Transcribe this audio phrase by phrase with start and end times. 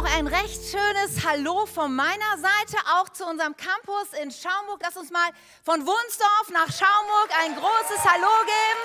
[0.00, 4.80] auch ein recht schönes Hallo von meiner Seite, auch zu unserem Campus in Schaumburg.
[4.82, 5.28] Lass uns mal
[5.62, 8.80] von Wunsdorf nach Schaumburg ein großes Hallo geben.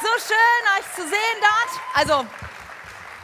[0.00, 1.80] So schön, euch zu sehen dort.
[1.94, 2.26] Also,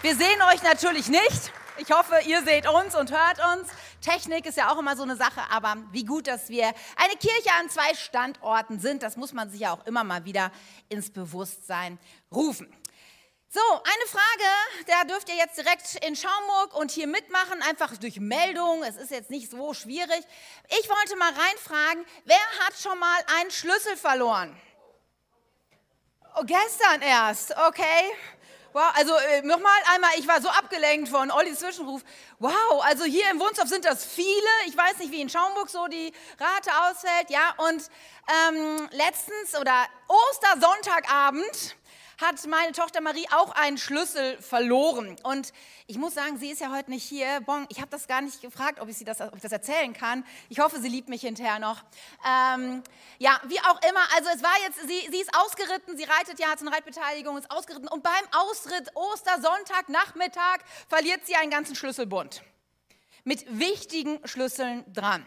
[0.03, 1.53] wir sehen euch natürlich nicht.
[1.79, 3.71] Ich hoffe, ihr seht uns und hört uns.
[4.03, 7.51] Technik ist ja auch immer so eine Sache, aber wie gut, dass wir eine Kirche
[7.59, 10.53] an zwei Standorten sind, das muss man sich ja auch immer mal wieder
[10.91, 11.99] ins Bewusstsein
[12.31, 12.71] rufen.
[13.55, 18.19] So, eine Frage, da dürft ihr jetzt direkt in Schaumburg und hier mitmachen, einfach durch
[18.19, 18.83] Meldung.
[18.83, 20.25] Es ist jetzt nicht so schwierig.
[20.81, 24.59] Ich wollte mal reinfragen, wer hat schon mal einen Schlüssel verloren?
[26.35, 28.15] Oh, gestern erst, okay.
[28.73, 32.01] Wow, also äh, nochmal einmal, ich war so abgelenkt von Ollis Zwischenruf.
[32.39, 34.49] Wow, also hier im Wunstorf sind das viele.
[34.65, 36.11] Ich weiß nicht, wie in Schaumburg so die
[36.41, 37.29] Rate ausfällt.
[37.29, 37.87] Ja, und
[38.49, 41.77] ähm, letztens oder Ostersonntagabend
[42.21, 45.17] hat meine Tochter Marie auch einen Schlüssel verloren.
[45.23, 45.53] Und
[45.87, 47.41] ich muss sagen, sie ist ja heute nicht hier.
[47.41, 49.93] Bon, ich habe das gar nicht gefragt, ob ich, sie das, ob ich das erzählen
[49.93, 50.25] kann.
[50.49, 51.83] Ich hoffe, sie liebt mich hinterher noch.
[52.27, 52.83] Ähm,
[53.19, 54.01] ja, wie auch immer.
[54.17, 57.51] Also es war jetzt, sie, sie ist ausgeritten, sie reitet ja, hat eine Reitbeteiligung, ist
[57.51, 57.89] ausgeritten.
[57.89, 62.43] Und beim Ausritt Ostersonntag, Nachmittag, verliert sie einen ganzen Schlüsselbund.
[63.25, 65.25] Mit wichtigen Schlüsseln dran.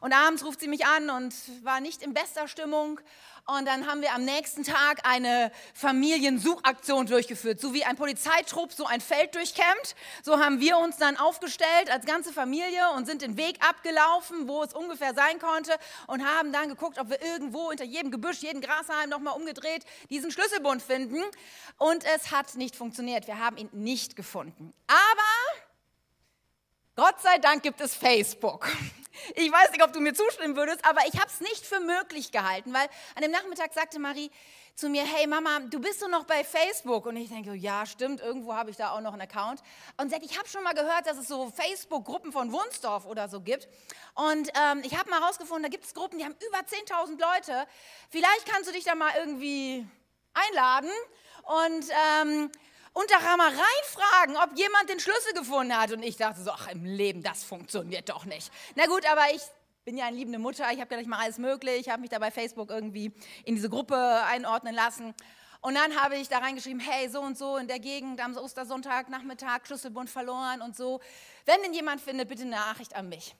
[0.00, 3.00] Und abends ruft sie mich an und war nicht in bester Stimmung
[3.48, 7.60] und dann haben wir am nächsten Tag eine Familiensuchaktion durchgeführt.
[7.60, 12.06] So wie ein Polizeitrupp so ein Feld durchkämmt, so haben wir uns dann aufgestellt als
[12.06, 15.72] ganze Familie und sind den Weg abgelaufen, wo es ungefähr sein konnte
[16.08, 20.32] und haben dann geguckt, ob wir irgendwo hinter jedem Gebüsch, jeden Grashalm nochmal umgedreht diesen
[20.32, 21.22] Schlüsselbund finden.
[21.78, 23.28] Und es hat nicht funktioniert.
[23.28, 24.74] Wir haben ihn nicht gefunden.
[24.88, 25.65] Aber
[26.96, 28.68] Gott sei Dank gibt es Facebook.
[29.34, 32.32] Ich weiß nicht, ob du mir zustimmen würdest, aber ich habe es nicht für möglich
[32.32, 34.30] gehalten, weil an dem Nachmittag sagte Marie
[34.74, 37.04] zu mir, hey Mama, du bist doch noch bei Facebook.
[37.04, 39.62] Und ich denke, ja, stimmt, irgendwo habe ich da auch noch einen Account.
[39.98, 43.40] Und sagt, ich habe schon mal gehört, dass es so Facebook-Gruppen von Wunsdorf oder so
[43.40, 43.68] gibt.
[44.14, 47.68] Und ähm, ich habe mal herausgefunden, da gibt es Gruppen, die haben über 10.000 Leute.
[48.08, 49.86] Vielleicht kannst du dich da mal irgendwie
[50.32, 50.90] einladen.
[51.42, 51.86] Und
[52.20, 52.50] ähm,
[52.96, 55.92] und da mal reinfragen, ob jemand den Schlüssel gefunden hat.
[55.92, 58.50] Und ich dachte so, ach im Leben, das funktioniert doch nicht.
[58.74, 59.42] Na gut, aber ich
[59.84, 62.08] bin ja eine liebende Mutter, ich habe ja nicht mal alles möglich, ich habe mich
[62.08, 63.12] da bei Facebook irgendwie
[63.44, 65.14] in diese Gruppe einordnen lassen.
[65.60, 69.10] Und dann habe ich da reingeschrieben, hey, so und so in der Gegend am Ostersonntag,
[69.10, 71.00] Nachmittag, Schlüsselbund verloren und so.
[71.44, 73.34] Wenn denn jemand findet, bitte eine Nachricht an mich.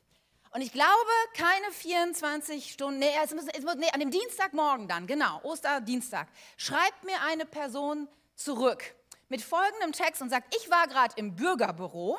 [0.51, 0.91] Und ich glaube,
[1.35, 6.29] keine 24 Stunden, nee, es muss, es muss, nee, an dem Dienstagmorgen dann, genau, Osterdienstag,
[6.59, 8.95] schreibt mir eine Person zurück
[9.29, 12.19] mit folgendem Text und sagt, ich war gerade im Bürgerbüro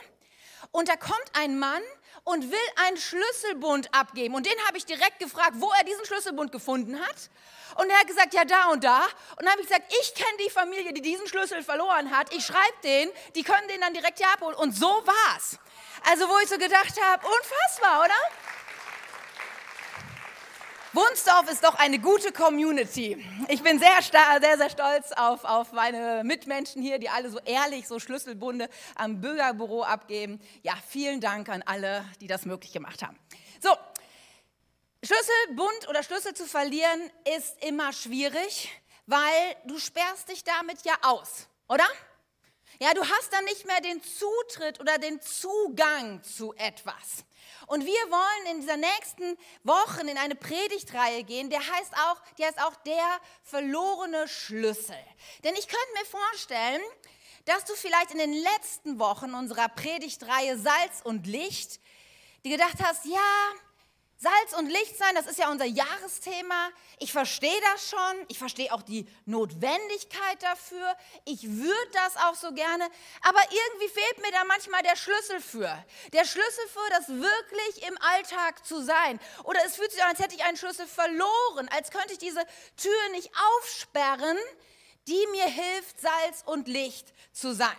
[0.71, 1.81] und da kommt ein Mann
[2.23, 2.57] und will
[2.87, 4.35] einen Schlüsselbund abgeben.
[4.35, 7.29] Und den habe ich direkt gefragt, wo er diesen Schlüsselbund gefunden hat.
[7.75, 9.05] Und er hat gesagt, ja, da und da.
[9.35, 12.33] Und dann habe ich gesagt, ich kenne die Familie, die diesen Schlüssel verloren hat.
[12.33, 14.55] Ich schreibe den, die können den dann direkt hier abholen.
[14.55, 15.59] Und so war's.
[16.09, 18.56] Also, wo ich so gedacht habe, unfassbar, oder?
[20.97, 23.23] Wunsdorf ist doch eine gute Community.
[23.49, 27.87] Ich bin sehr, sehr, sehr stolz auf, auf meine Mitmenschen hier, die alle so ehrlich
[27.87, 30.41] so Schlüsselbunde am Bürgerbüro abgeben.
[30.63, 33.15] Ja, vielen Dank an alle, die das möglich gemacht haben.
[33.61, 33.69] So,
[35.03, 38.67] Schlüsselbund oder Schlüssel zu verlieren ist immer schwierig,
[39.05, 41.85] weil du sperrst dich damit ja aus, oder?
[42.79, 47.23] Ja, du hast dann nicht mehr den Zutritt oder den Zugang zu etwas.
[47.67, 52.45] Und wir wollen in dieser nächsten Wochen in eine Predigtreihe gehen, der heißt auch, die
[52.45, 54.97] heißt auch der verlorene Schlüssel.
[55.43, 56.81] Denn ich könnte mir vorstellen,
[57.45, 61.79] dass du vielleicht in den letzten Wochen unserer Predigtreihe Salz und Licht
[62.47, 63.51] die gedacht hast, ja,
[64.19, 66.69] Salz und Licht sein, das ist ja unser Jahresthema.
[66.97, 68.25] Ich verstehe das schon.
[68.29, 70.95] Ich verstehe auch die Notwendigkeit dafür.
[71.25, 72.89] Ich würde das auch so gerne.
[73.21, 75.85] Aber irgendwie fehlt mir da manchmal der Schlüssel für.
[76.13, 79.19] Der Schlüssel für das wirklich im Alltag zu sein.
[79.43, 81.69] Oder es fühlt sich an, als hätte ich einen Schlüssel verloren.
[81.69, 82.43] Als könnte ich diese
[82.75, 83.29] Tür nicht
[83.59, 84.37] aufsperren,
[85.07, 87.77] die mir hilft, Salz und Licht zu sein.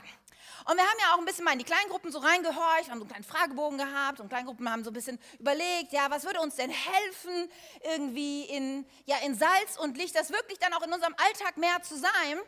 [0.69, 3.05] Und wir haben ja auch ein bisschen mal in die Kleingruppen so reingehorcht, haben so
[3.05, 6.57] einen kleinen Fragebogen gehabt und Kleingruppen haben so ein bisschen überlegt, ja, was würde uns
[6.57, 7.51] denn helfen,
[7.85, 11.83] irgendwie in, ja, in Salz und Licht, das wirklich dann auch in unserem Alltag mehr
[11.83, 12.39] zu sein.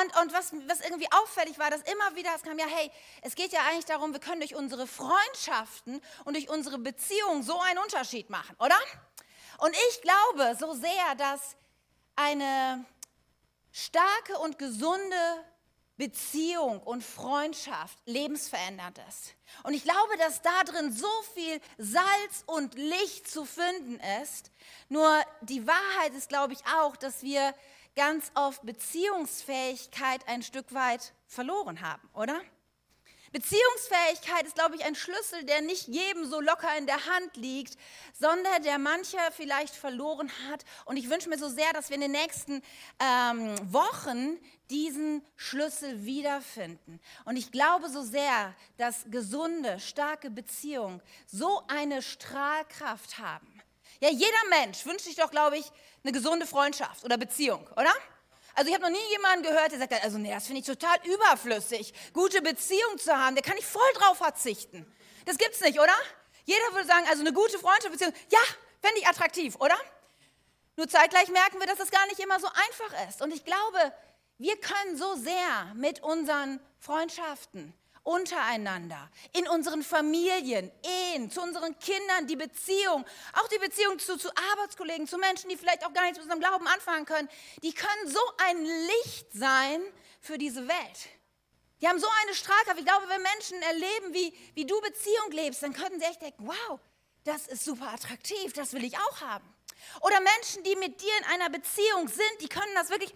[0.00, 2.88] Und, und was, was irgendwie auffällig war, dass immer wieder es kam, ja, hey,
[3.22, 7.58] es geht ja eigentlich darum, wir können durch unsere Freundschaften und durch unsere Beziehungen so
[7.58, 8.78] einen Unterschied machen, oder?
[9.58, 11.56] Und ich glaube so sehr, dass
[12.14, 12.84] eine
[13.72, 15.49] starke und gesunde
[16.00, 19.34] Beziehung und Freundschaft lebensverändernd ist.
[19.64, 24.50] Und ich glaube, dass da drin so viel Salz und Licht zu finden ist.
[24.88, 27.54] Nur die Wahrheit ist, glaube ich, auch, dass wir
[27.96, 32.40] ganz oft Beziehungsfähigkeit ein Stück weit verloren haben, oder?
[33.32, 37.76] Beziehungsfähigkeit ist, glaube ich, ein Schlüssel, der nicht jedem so locker in der Hand liegt,
[38.18, 40.64] sondern der mancher vielleicht verloren hat.
[40.84, 42.62] Und ich wünsche mir so sehr, dass wir in den nächsten
[42.98, 44.38] ähm, Wochen
[44.68, 47.00] diesen Schlüssel wiederfinden.
[47.24, 53.62] Und ich glaube so sehr, dass gesunde, starke Beziehungen so eine Strahlkraft haben.
[54.00, 55.70] Ja, jeder Mensch wünscht sich doch, glaube ich,
[56.02, 57.92] eine gesunde Freundschaft oder Beziehung, oder?
[58.54, 60.96] Also ich habe noch nie jemanden gehört, der sagt, also nee, das finde ich total
[61.04, 64.86] überflüssig, gute Beziehung zu haben, der kann ich voll drauf verzichten.
[65.24, 65.94] Das gibt's nicht, oder?
[66.44, 68.40] Jeder würde sagen, also eine gute Freundschaft, Beziehung, ja,
[68.80, 69.78] fände ich attraktiv, oder?
[70.76, 73.22] Nur zeitgleich merken wir, dass das gar nicht immer so einfach ist.
[73.22, 73.92] Und ich glaube,
[74.38, 82.26] wir können so sehr mit unseren Freundschaften, untereinander, in unseren Familien, Ehen, zu unseren Kindern,
[82.26, 83.04] die Beziehung,
[83.34, 86.40] auch die Beziehung zu, zu Arbeitskollegen, zu Menschen, die vielleicht auch gar nichts mit unserem
[86.40, 87.28] Glauben anfangen können,
[87.62, 89.82] die können so ein Licht sein
[90.20, 91.08] für diese Welt.
[91.80, 92.78] Die haben so eine Strahlkraft.
[92.78, 96.46] Ich glaube, wenn Menschen erleben, wie, wie du Beziehung lebst, dann könnten sie echt denken,
[96.46, 96.78] wow,
[97.24, 99.54] das ist super attraktiv, das will ich auch haben.
[100.02, 103.14] Oder Menschen, die mit dir in einer Beziehung sind, die können das wirklich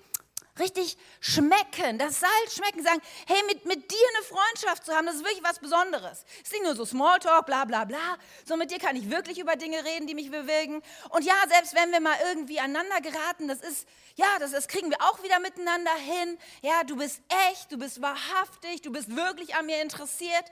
[0.58, 5.16] richtig schmecken, das Salz schmecken, sagen, hey, mit, mit dir eine Freundschaft zu haben, das
[5.16, 6.24] ist wirklich was Besonderes.
[6.36, 9.38] Es ist nicht nur so Smalltalk, bla bla bla, so mit dir kann ich wirklich
[9.38, 10.82] über Dinge reden, die mich bewegen.
[11.10, 14.90] Und ja, selbst wenn wir mal irgendwie aneinander geraten, das ist, ja, das, das kriegen
[14.90, 16.38] wir auch wieder miteinander hin.
[16.62, 17.20] Ja, du bist
[17.50, 20.44] echt, du bist wahrhaftig, du bist wirklich an mir interessiert.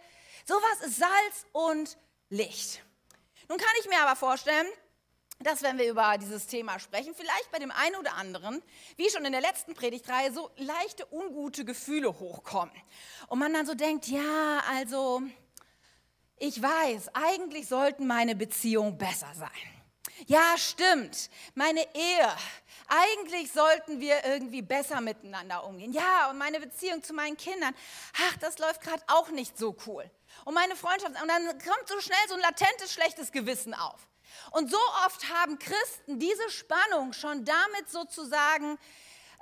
[0.47, 1.97] Sowas ist Salz und
[2.29, 2.83] Licht.
[3.49, 4.67] Nun kann ich mir aber vorstellen,
[5.43, 8.63] dass wenn wir über dieses Thema sprechen, vielleicht bei dem einen oder anderen,
[8.97, 12.75] wie schon in der letzten Predigtreihe, so leichte ungute Gefühle hochkommen.
[13.29, 15.23] Und man dann so denkt, ja, also
[16.39, 19.49] ich weiß, eigentlich sollten meine Beziehungen besser sein.
[20.27, 22.37] Ja, stimmt, meine Ehe.
[22.89, 25.93] Eigentlich sollten wir irgendwie besser miteinander umgehen.
[25.93, 27.75] Ja, und meine Beziehung zu meinen Kindern.
[28.29, 30.09] Ach, das läuft gerade auch nicht so cool.
[30.45, 31.21] Und meine Freundschaft.
[31.21, 34.07] Und dann kommt so schnell so ein latentes schlechtes Gewissen auf.
[34.51, 38.79] Und so oft haben Christen diese Spannung schon damit sozusagen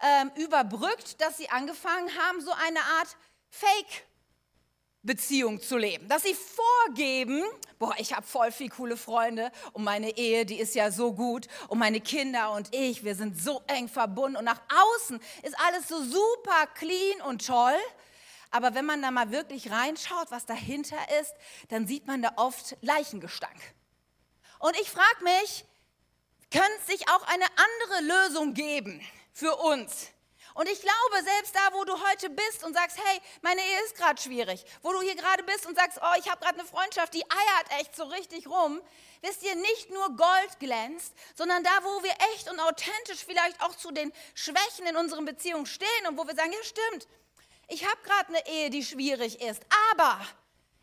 [0.02, 3.16] ähm, überbrückt, dass sie angefangen haben, so eine Art
[3.50, 4.04] Fake
[5.02, 6.08] Beziehung zu leben.
[6.08, 7.42] Dass sie vorgeben,
[7.78, 11.46] boah, ich habe voll viel coole Freunde und meine Ehe, die ist ja so gut
[11.69, 15.88] und meine Kinder und ich, wir sind so eng verbunden und nach außen ist alles
[15.88, 17.78] so super clean und toll.
[18.50, 21.34] Aber wenn man da mal wirklich reinschaut, was dahinter ist,
[21.69, 23.56] dann sieht man da oft Leichengestank.
[24.60, 25.64] Und ich frage mich,
[26.50, 30.08] könnte es sich auch eine andere Lösung geben für uns?
[30.52, 33.96] Und ich glaube, selbst da, wo du heute bist und sagst, hey, meine Ehe ist
[33.96, 37.14] gerade schwierig, wo du hier gerade bist und sagst, oh, ich habe gerade eine Freundschaft,
[37.14, 38.82] die eiert echt so richtig rum,
[39.22, 43.74] wisst ihr, nicht nur Gold glänzt, sondern da, wo wir echt und authentisch vielleicht auch
[43.76, 47.08] zu den Schwächen in unseren Beziehungen stehen und wo wir sagen, ja stimmt,
[47.68, 50.20] ich habe gerade eine Ehe, die schwierig ist, aber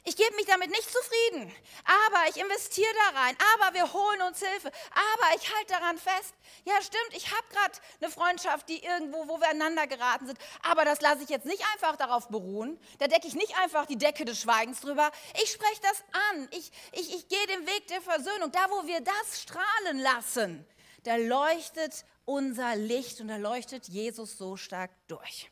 [0.08, 4.40] ich gebe mich damit nicht zufrieden, aber ich investiere da rein, aber wir holen uns
[4.40, 6.34] Hilfe, aber ich halte daran fest.
[6.64, 10.86] Ja, stimmt, ich habe gerade eine Freundschaft, die irgendwo, wo wir aneinander geraten sind, aber
[10.86, 12.80] das lasse ich jetzt nicht einfach darauf beruhen.
[13.00, 15.12] Da decke ich nicht einfach die Decke des Schweigens drüber.
[15.44, 16.48] Ich spreche das an.
[16.52, 18.50] Ich, ich, ich gehe den Weg der Versöhnung.
[18.54, 20.66] Da, wo wir das strahlen lassen,
[21.04, 25.50] da leuchtet unser Licht und da leuchtet Jesus so stark durch.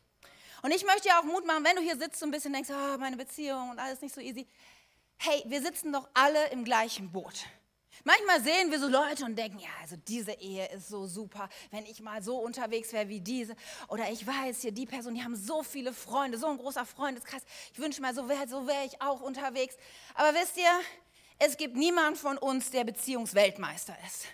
[0.66, 2.72] Und ich möchte dir auch Mut machen, wenn du hier sitzt und ein bisschen denkst,
[2.72, 4.48] oh, meine Beziehung und alles nicht so easy.
[5.18, 7.46] Hey, wir sitzen doch alle im gleichen Boot.
[8.04, 11.86] Manchmal sehen wir so Leute und denken, ja, also diese Ehe ist so super, wenn
[11.86, 13.56] ich mal so unterwegs wäre wie diese.
[13.90, 17.44] Oder ich weiß hier, die Person, die haben so viele Freunde, so ein großer Freundeskreis.
[17.72, 19.76] Ich wünsche mal, so wäre so wär ich auch unterwegs.
[20.16, 20.72] Aber wisst ihr,
[21.38, 24.26] es gibt niemand von uns, der Beziehungsweltmeister ist.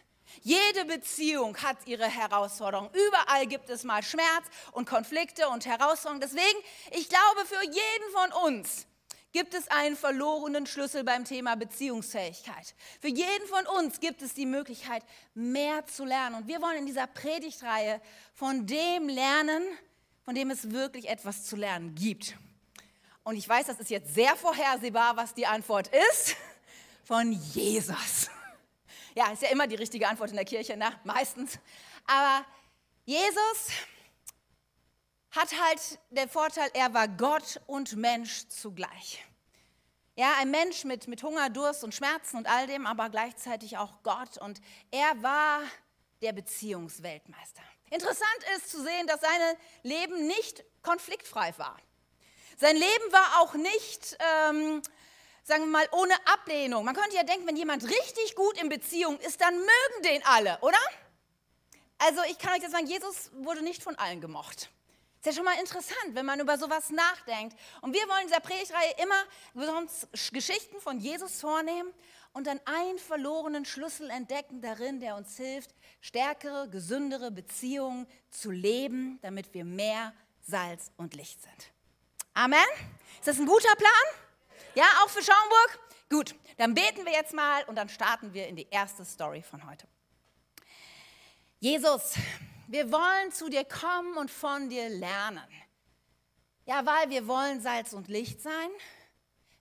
[0.42, 2.90] Jede Beziehung hat ihre Herausforderungen.
[3.08, 6.22] Überall gibt es mal Schmerz und Konflikte und Herausforderungen.
[6.22, 6.60] Deswegen,
[6.92, 8.88] ich glaube, für jeden von uns
[9.32, 12.76] gibt es einen verlorenen Schlüssel beim Thema Beziehungsfähigkeit.
[13.00, 16.36] Für jeden von uns gibt es die Möglichkeit, mehr zu lernen.
[16.36, 18.02] Und wir wollen in dieser Predigtreihe
[18.34, 19.64] von dem lernen,
[20.24, 22.36] von dem es wirklich etwas zu lernen gibt.
[23.24, 26.36] Und ich weiß, das ist jetzt sehr vorhersehbar, was die Antwort ist.
[27.04, 28.30] Von Jesus.
[29.16, 31.00] Ja, ist ja immer die richtige Antwort in der Kirche, ne?
[31.04, 31.60] meistens.
[32.06, 32.46] Aber
[33.06, 33.72] Jesus
[35.32, 39.24] hat halt den Vorteil, er war Gott und Mensch zugleich.
[40.16, 44.04] Ja, ein Mensch mit, mit Hunger, Durst und Schmerzen und all dem, aber gleichzeitig auch
[44.04, 44.38] Gott.
[44.38, 45.62] Und er war
[46.22, 47.62] der Beziehungsweltmeister.
[47.90, 51.78] Interessant ist zu sehen, dass sein Leben nicht konfliktfrei war.
[52.58, 54.18] Sein Leben war auch nicht
[54.50, 54.82] ähm,
[55.44, 56.86] sagen wir mal, ohne Ablehnung.
[56.86, 60.58] Man könnte ja denken, wenn jemand richtig gut in Beziehung ist, dann mögen den alle,
[60.62, 60.80] oder?
[61.98, 64.70] Also ich kann euch das sagen, Jesus wurde nicht von allen gemocht.
[65.20, 67.56] Ist ja schon mal interessant, wenn man über sowas nachdenkt.
[67.82, 71.94] Und wir wollen in dieser Predigtreihe immer uns Geschichten von Jesus vornehmen
[72.34, 79.20] und dann einen verlorenen Schlüssel entdecken darin, der uns hilft, stärkere, gesündere Beziehungen zu leben,
[79.22, 81.72] damit wir mehr Salz und Licht sind.
[82.34, 82.60] Amen.
[83.20, 84.31] Ist das ein guter Plan?
[84.74, 85.80] Ja, auch für Schaumburg?
[86.10, 89.70] Gut, dann beten wir jetzt mal und dann starten wir in die erste Story von
[89.70, 89.88] heute.
[91.60, 92.14] Jesus,
[92.68, 95.44] wir wollen zu dir kommen und von dir lernen.
[96.66, 98.70] Ja, weil wir wollen Salz und Licht sein.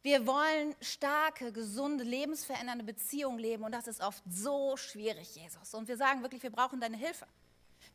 [0.02, 5.74] Wir wollen starke, gesunde, lebensverändernde Beziehungen leben und das ist oft so schwierig, Jesus.
[5.74, 7.26] Und wir sagen wirklich, wir brauchen deine Hilfe.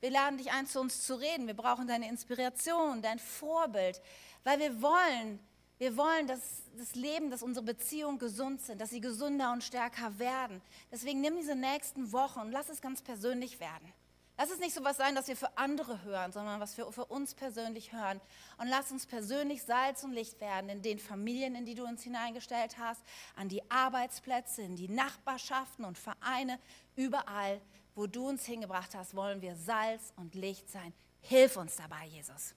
[0.02, 1.48] Wir laden dich ein, zu uns zu reden.
[1.48, 4.02] Wir brauchen deine Inspiration, dein Vorbild,
[4.44, 5.40] weil wir wollen,
[5.78, 10.18] wir wollen, dass das Leben, dass unsere Beziehungen gesund sind, dass sie gesünder und stärker
[10.20, 10.62] werden.
[10.92, 13.94] Deswegen nimm diese nächsten Wochen und lass es ganz persönlich werden.
[14.38, 17.06] Lass es nicht so was sein, dass wir für andere hören, sondern was wir für
[17.06, 18.20] uns persönlich hören.
[18.58, 22.04] Und lass uns persönlich Salz und Licht werden in den Familien, in die du uns
[22.04, 23.02] hineingestellt hast,
[23.36, 26.60] an die Arbeitsplätze, in die Nachbarschaften und Vereine,
[26.98, 27.62] überall,
[27.96, 30.94] wo du uns hingebracht hast, wollen wir Salz und Licht sein.
[31.22, 32.54] Hilf uns dabei, Jesus.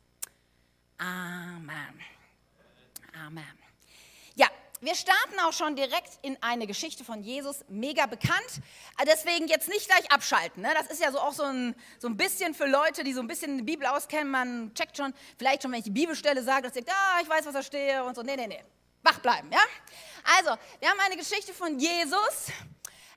[0.99, 2.18] Amen.
[3.27, 3.45] Amen.
[4.35, 4.47] Ja,
[4.81, 8.61] wir starten auch schon direkt in eine Geschichte von Jesus, mega bekannt.
[8.97, 10.63] Ah, deswegen jetzt nicht gleich abschalten.
[10.63, 10.71] Ne?
[10.75, 13.27] Das ist ja so auch so ein, so ein bisschen für Leute, die so ein
[13.27, 14.31] bisschen die Bibel auskennen.
[14.31, 17.29] Man checkt schon, vielleicht schon, wenn ich die Bibelstelle sage, dass ihr denkt, ah, ich
[17.29, 18.23] weiß, was da stehe und so.
[18.23, 18.63] Nee, nee, nee.
[19.03, 19.61] Wach bleiben, ja?
[20.39, 22.49] Also, wir haben eine Geschichte von Jesus.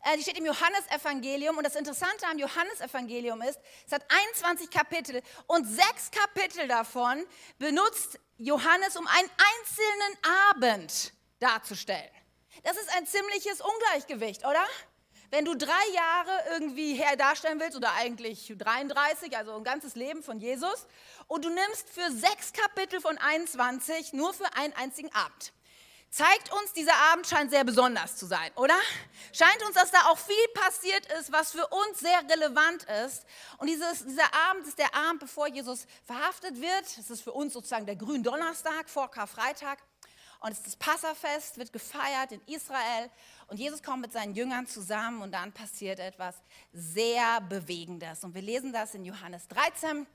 [0.04, 1.58] Äh, die steht im Johannesevangelium.
[1.58, 7.24] Und das Interessante am Johannesevangelium ist, es hat 21 Kapitel und sechs Kapitel davon
[7.60, 10.18] benutzt Johannes um einen einzelnen
[10.50, 12.10] Abend darzustellen.
[12.64, 14.66] Das ist ein ziemliches Ungleichgewicht, oder?
[15.30, 20.24] Wenn du drei Jahre irgendwie her darstellen willst, oder eigentlich 33, also ein ganzes Leben
[20.24, 20.88] von Jesus,
[21.28, 25.54] und du nimmst für sechs Kapitel von 21 nur für einen einzigen Abend.
[26.12, 28.78] Zeigt uns, dieser Abend scheint sehr besonders zu sein, oder?
[29.32, 33.26] Scheint uns, dass da auch viel passiert ist, was für uns sehr relevant ist.
[33.60, 36.86] Und dieses, dieser Abend ist der Abend, bevor Jesus verhaftet wird.
[37.00, 39.80] Es ist für uns sozusagen der Gründonnerstag vor Karfreitag.
[40.42, 43.10] Und es ist das Passafest, wird gefeiert in Israel.
[43.48, 46.36] Und Jesus kommt mit seinen Jüngern zusammen und dann passiert etwas
[46.74, 48.26] sehr Bewegendes.
[48.26, 50.06] Und wir lesen das in Johannes 13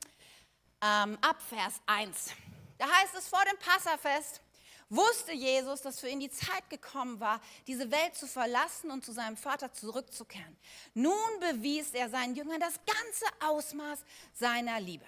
[0.82, 2.32] ähm, ab Vers 1.
[2.76, 4.42] Da heißt es vor dem Passafest,
[4.88, 9.12] wusste Jesus, dass für ihn die Zeit gekommen war, diese Welt zu verlassen und zu
[9.12, 10.56] seinem Vater zurückzukehren.
[10.94, 14.00] Nun bewies er seinen Jüngern das ganze Ausmaß
[14.34, 15.06] seiner Liebe.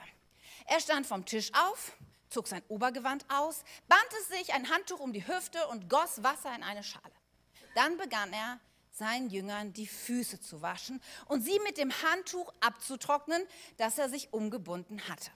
[0.66, 1.92] Er stand vom Tisch auf,
[2.28, 6.62] zog sein Obergewand aus, band sich ein Handtuch um die Hüfte und goss Wasser in
[6.62, 7.14] eine Schale.
[7.74, 13.42] Dann begann er, seinen Jüngern die Füße zu waschen und sie mit dem Handtuch abzutrocknen,
[13.76, 15.30] das er sich umgebunden hatte.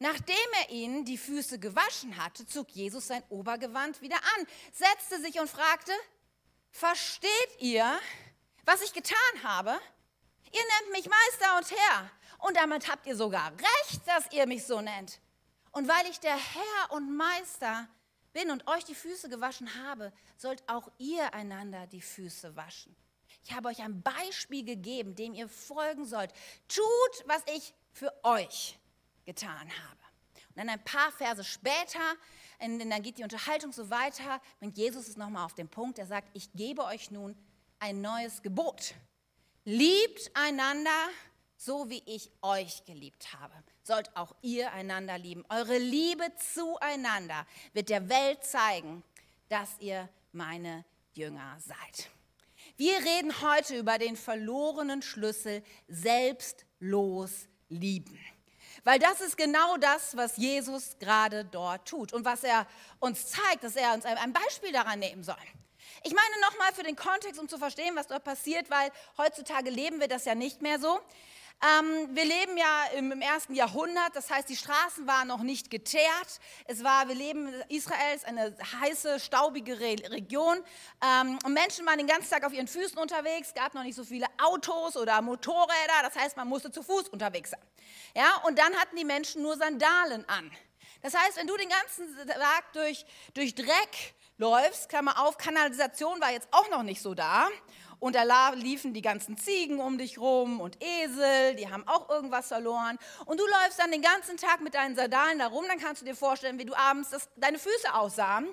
[0.00, 5.40] Nachdem er ihnen die Füße gewaschen hatte, zog Jesus sein Obergewand wieder an, setzte sich
[5.40, 5.92] und fragte,
[6.70, 7.98] versteht ihr,
[8.64, 9.70] was ich getan habe?
[10.52, 14.64] Ihr nennt mich Meister und Herr und damit habt ihr sogar recht, dass ihr mich
[14.64, 15.20] so nennt.
[15.72, 17.88] Und weil ich der Herr und Meister
[18.32, 22.94] bin und euch die Füße gewaschen habe, sollt auch ihr einander die Füße waschen.
[23.42, 26.32] Ich habe euch ein Beispiel gegeben, dem ihr folgen sollt.
[26.68, 28.78] Tut, was ich für euch
[29.28, 30.00] getan habe.
[30.48, 32.00] Und dann ein paar Verse später,
[32.58, 35.98] dann geht die Unterhaltung so weiter, bringt Jesus es nochmal auf den Punkt.
[35.98, 37.36] Er sagt, ich gebe euch nun
[37.78, 38.94] ein neues Gebot.
[39.64, 41.08] Liebt einander,
[41.56, 43.54] so wie ich euch geliebt habe
[43.88, 45.44] sollt auch ihr einander lieben.
[45.48, 49.02] Eure Liebe zueinander wird der Welt zeigen,
[49.48, 52.10] dass ihr meine Jünger seid.
[52.76, 58.16] Wir reden heute über den verlorenen Schlüssel selbstlos lieben.
[58.84, 62.66] Weil das ist genau das, was Jesus gerade dort tut und was er
[63.00, 65.36] uns zeigt, dass er uns ein Beispiel daran nehmen soll.
[66.04, 70.00] Ich meine nochmal für den Kontext, um zu verstehen, was dort passiert, weil heutzutage leben
[70.00, 71.00] wir das ja nicht mehr so.
[71.60, 75.70] Ähm, wir leben ja im, im, ersten Jahrhundert, das heißt, die Straßen waren noch nicht
[75.72, 76.38] geteert.
[76.66, 80.62] Es war, wir leben, Israel ist eine heiße, staubige Re Region.
[81.02, 83.48] Ähm, und Menschen waren den ganzen Tag auf ihren Füßen unterwegs.
[83.48, 87.08] Es gab noch nicht so viele Autos oder Motorräder, das heißt, man musste zu Fuß
[87.08, 87.62] unterwegs sein.
[88.14, 90.52] Ja, und dann hatten die Menschen nur Sandalen an.
[91.02, 96.30] Das heißt, wenn du den ganzen Tag durch, durch Dreck läufst, Klammer auf, Kanalisation war
[96.30, 97.48] jetzt auch noch nicht so da
[98.00, 102.48] und da liefen die ganzen Ziegen um dich rum und Esel, die haben auch irgendwas
[102.48, 102.98] verloren.
[103.24, 106.06] Und du läufst dann den ganzen Tag mit deinen Sandalen da rum, dann kannst du
[106.06, 108.48] dir vorstellen, wie du abends das, deine Füße aussahen.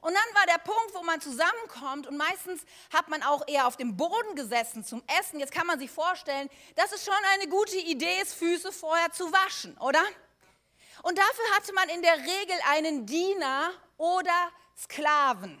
[0.00, 3.76] Und dann war der Punkt, wo man zusammenkommt und meistens hat man auch eher auf
[3.76, 5.40] dem Boden gesessen zum Essen.
[5.40, 9.32] Jetzt kann man sich vorstellen, dass es schon eine gute Idee ist, Füße vorher zu
[9.32, 10.02] waschen, oder?
[11.02, 15.58] Und dafür hatte man in der Regel einen Diener oder Sklaven.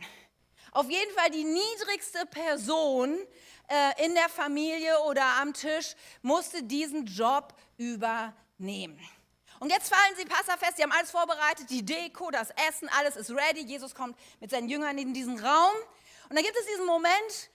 [0.72, 3.18] Auf jeden Fall die niedrigste Person
[3.68, 9.00] äh, in der Familie oder am Tisch musste diesen Job übernehmen.
[9.60, 13.30] Und jetzt fallen sie Passafest, sie haben alles vorbereitet, die Deko, das Essen, alles ist
[13.30, 13.64] ready.
[13.64, 15.74] Jesus kommt mit seinen Jüngern in diesen Raum.
[16.28, 17.50] Und dann gibt es diesen Moment,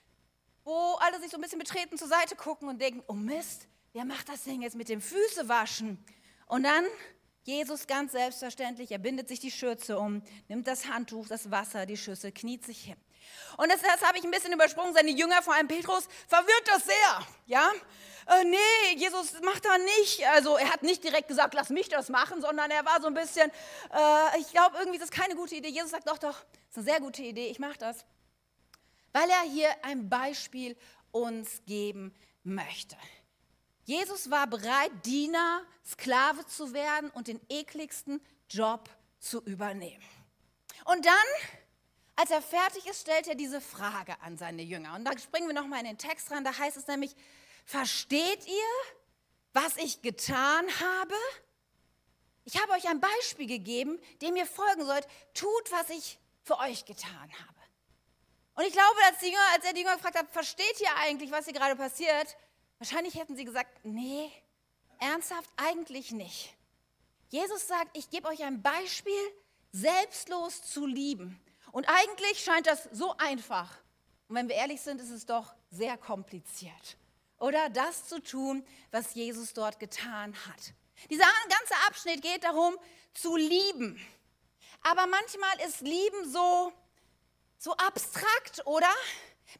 [0.63, 4.05] wo alle sich so ein bisschen betreten zur Seite gucken und denken, oh Mist, wer
[4.05, 6.03] macht das denn jetzt mit dem Füßewaschen?
[6.47, 6.85] Und dann
[7.43, 11.97] Jesus ganz selbstverständlich, er bindet sich die Schürze um, nimmt das Handtuch, das Wasser, die
[11.97, 12.97] Schüssel, kniet sich hin.
[13.57, 14.93] Und das, das habe ich ein bisschen übersprungen.
[14.93, 17.27] Seine Jünger, vor allem Petrus, verwirrt das sehr.
[17.45, 17.71] Ja?
[18.27, 20.25] Äh, nee, Jesus macht da nicht.
[20.27, 23.13] Also er hat nicht direkt gesagt, lass mich das machen, sondern er war so ein
[23.13, 25.69] bisschen, äh, ich glaube irgendwie, das ist keine gute Idee.
[25.69, 28.05] Jesus sagt, doch, doch, das ist eine sehr gute Idee, ich mache das.
[29.11, 30.75] Weil er hier ein Beispiel
[31.11, 32.97] uns geben möchte.
[33.85, 40.03] Jesus war bereit, Diener, Sklave zu werden und den ekligsten Job zu übernehmen.
[40.85, 41.13] Und dann
[42.15, 44.93] als er fertig ist, stellt er diese Frage an seine Jünger.
[44.95, 46.43] Und da springen wir nochmal in den Text rein.
[46.43, 47.15] Da heißt es nämlich,
[47.65, 48.95] versteht ihr,
[49.53, 51.15] was ich getan habe?
[52.45, 55.07] Ich habe euch ein Beispiel gegeben, dem ihr folgen sollt.
[55.33, 57.59] Tut, was ich für euch getan habe.
[58.55, 61.45] Und ich glaube, als, Jünger, als er die Jünger gefragt hat, versteht ihr eigentlich, was
[61.45, 62.37] hier gerade passiert?
[62.83, 64.29] Wahrscheinlich hätten sie gesagt, nee,
[64.99, 66.53] ernsthaft eigentlich nicht.
[67.29, 69.21] Jesus sagt, ich gebe euch ein Beispiel,
[69.71, 71.39] selbstlos zu lieben.
[71.71, 73.71] Und eigentlich scheint das so einfach.
[74.27, 76.97] Und wenn wir ehrlich sind, ist es doch sehr kompliziert.
[77.39, 80.73] Oder das zu tun, was Jesus dort getan hat.
[81.09, 82.75] Dieser ganze Abschnitt geht darum,
[83.13, 83.97] zu lieben.
[84.81, 86.73] Aber manchmal ist Lieben so,
[87.57, 88.93] so abstrakt, oder?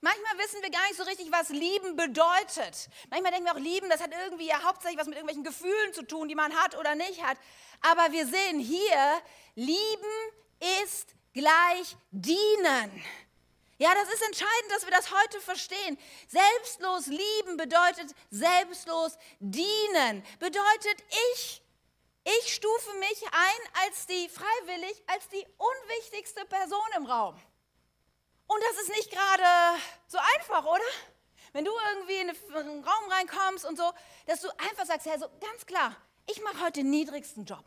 [0.02, 2.90] Manchmal wissen wir gar nicht so richtig, was Lieben bedeutet.
[3.10, 6.04] Manchmal denken wir auch, Lieben, das hat irgendwie ja hauptsächlich was mit irgendwelchen Gefühlen zu
[6.04, 7.38] tun, die man hat oder nicht hat.
[7.82, 9.22] Aber wir sehen hier,
[9.56, 10.34] Lieben
[10.82, 13.04] ist gleich dienen.
[13.78, 15.98] Ja, das ist entscheidend, dass wir das heute verstehen.
[16.28, 20.24] Selbstlos lieben bedeutet selbstlos dienen.
[20.39, 21.62] Bedeutet ich,
[22.24, 27.39] ich stufe mich ein als die freiwillig, als die unwichtigste Person im Raum.
[28.54, 30.84] Und das ist nicht gerade so einfach, oder?
[31.54, 33.92] Wenn du irgendwie in einen Raum reinkommst und so,
[34.26, 35.96] dass du einfach sagst, ja, so ganz klar,
[36.28, 37.63] ich mache heute den niedrigsten Job.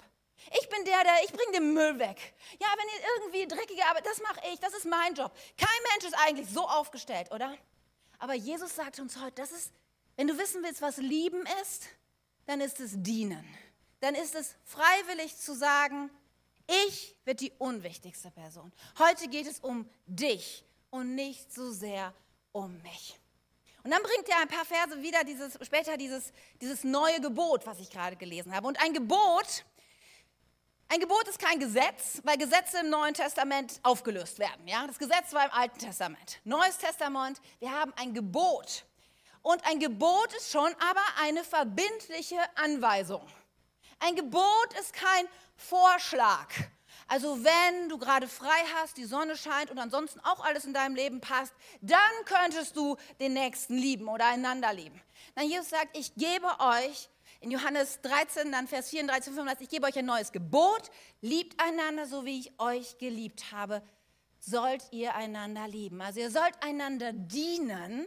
[0.60, 2.34] Ich bin der, der, ich bringe den Müll weg.
[2.60, 5.32] Ja, wenn ihr irgendwie dreckige Arbeit, das mache ich, das ist mein Job.
[5.56, 7.56] Kein Mensch ist eigentlich so aufgestellt, oder?
[8.18, 9.72] Aber Jesus sagt uns heute, das ist,
[10.16, 11.86] wenn du wissen willst, was Lieben ist,
[12.46, 13.44] dann ist es Dienen.
[14.00, 16.10] Dann ist es freiwillig zu sagen,
[16.86, 18.72] ich werde die unwichtigste Person.
[18.98, 22.12] Heute geht es um dich und nicht so sehr
[22.52, 23.18] um mich.
[23.84, 27.78] Und dann bringt er ein paar Verse wieder, dieses, später dieses, dieses neue Gebot, was
[27.78, 28.66] ich gerade gelesen habe.
[28.66, 29.64] Und ein Gebot
[30.88, 34.68] ein Gebot ist kein Gesetz, weil Gesetze im Neuen Testament aufgelöst werden.
[34.68, 34.86] Ja?
[34.86, 36.40] Das Gesetz war im Alten Testament.
[36.44, 38.84] Neues Testament, wir haben ein Gebot.
[39.42, 43.26] Und ein Gebot ist schon aber eine verbindliche Anweisung.
[43.98, 46.48] Ein Gebot ist kein Vorschlag.
[47.08, 50.96] Also wenn du gerade frei hast, die Sonne scheint und ansonsten auch alles in deinem
[50.96, 55.00] Leben passt, dann könntest du den Nächsten lieben oder einander lieben.
[55.34, 57.08] Dann Jesus sagt, ich gebe euch
[57.40, 60.90] in Johannes 13, dann Vers 34, 35, ich gebe euch ein neues Gebot,
[61.20, 63.82] liebt einander, so wie ich euch geliebt habe,
[64.40, 66.00] sollt ihr einander lieben.
[66.00, 68.06] Also ihr sollt einander dienen.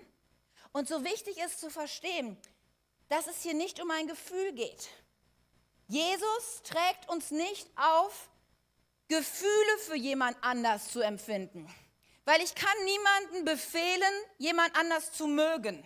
[0.72, 2.38] Und so wichtig ist zu verstehen,
[3.08, 4.90] dass es hier nicht um ein Gefühl geht.
[5.88, 8.30] Jesus trägt uns nicht auf,
[9.10, 11.68] Gefühle für jemand anders zu empfinden.
[12.26, 15.84] Weil ich kann niemanden befehlen, jemand anders zu mögen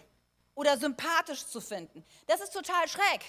[0.55, 2.05] oder sympathisch zu finden.
[2.27, 3.21] Das ist total schräg.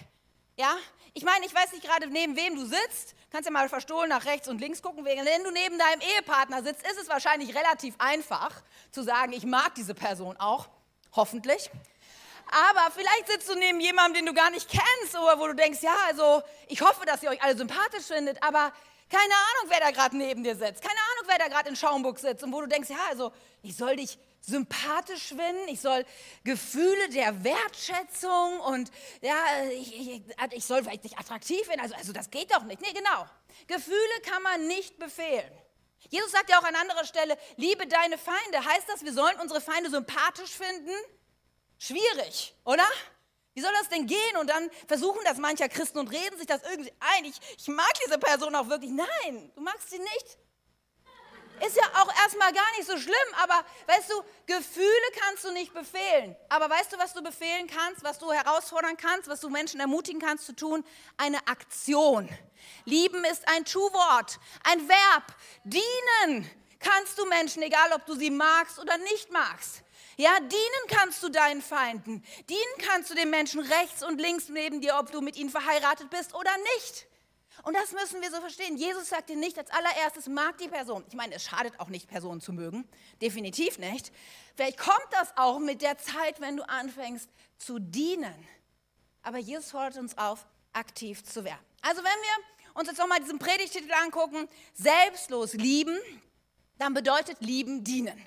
[0.57, 0.76] Ja,
[1.14, 3.14] ich meine, ich weiß nicht gerade neben wem du sitzt.
[3.30, 5.04] Kannst ja mal verstohlen nach rechts und links gucken.
[5.04, 9.74] Wenn du neben deinem Ehepartner sitzt, ist es wahrscheinlich relativ einfach zu sagen, ich mag
[9.74, 10.68] diese Person auch.
[11.12, 11.70] Hoffentlich.
[12.50, 15.80] Aber vielleicht sitzt du neben jemandem, den du gar nicht kennst oder wo du denkst,
[15.83, 18.72] ja, also ich hoffe, dass ihr euch alle sympathisch findet, aber
[19.08, 20.82] keine Ahnung, wer da gerade neben dir sitzt.
[20.82, 23.76] Keine Ahnung, wer da gerade in Schaumburg sitzt und wo du denkst, ja, also ich
[23.76, 26.04] soll dich sympathisch finden, ich soll
[26.44, 28.90] Gefühle der Wertschätzung und
[29.20, 29.36] ja,
[29.70, 31.80] ich, ich, ich soll vielleicht nicht attraktiv werden.
[31.80, 32.80] Also, also das geht doch nicht.
[32.80, 33.26] Nee, genau.
[33.66, 35.50] Gefühle kann man nicht befehlen.
[36.10, 38.64] Jesus sagt ja auch an anderer Stelle, liebe deine Feinde.
[38.64, 40.92] Heißt das, wir sollen unsere Feinde sympathisch finden?
[41.78, 42.86] Schwierig, oder?
[43.54, 44.36] Wie soll das denn gehen?
[44.40, 47.24] Und dann versuchen das mancher Christen und reden sich das irgendwie ein.
[47.24, 48.90] Ich, ich mag diese Person auch wirklich.
[48.90, 50.38] Nein, du magst sie nicht.
[51.64, 54.88] Ist ja auch erstmal gar nicht so schlimm, aber weißt du, Gefühle
[55.20, 56.34] kannst du nicht befehlen.
[56.48, 60.20] Aber weißt du, was du befehlen kannst, was du herausfordern kannst, was du Menschen ermutigen
[60.20, 60.84] kannst zu tun?
[61.16, 62.28] Eine Aktion.
[62.86, 65.34] Lieben ist ein Tu-Wort, ein Verb.
[65.62, 69.84] Dienen kannst du Menschen, egal ob du sie magst oder nicht magst.
[70.16, 72.24] Ja, dienen kannst du deinen Feinden.
[72.48, 76.11] Dienen kannst du den Menschen rechts und links neben dir, ob du mit ihnen verheiratet
[76.11, 77.07] bist oder nicht.
[77.62, 78.77] Und das müssen wir so verstehen.
[78.77, 81.05] Jesus sagt dir nicht als allererstes, mag die Person.
[81.09, 82.88] Ich meine, es schadet auch nicht, Personen zu mögen.
[83.22, 84.12] Definitiv nicht.
[84.57, 88.35] Vielleicht kommt das auch mit der Zeit, wenn du anfängst zu dienen.
[89.22, 91.64] Aber Jesus fordert uns auf, aktiv zu werden.
[91.81, 95.98] Also wenn wir uns jetzt nochmal diesen Predigtitel angucken, selbstlos lieben,
[96.79, 98.20] dann bedeutet lieben dienen.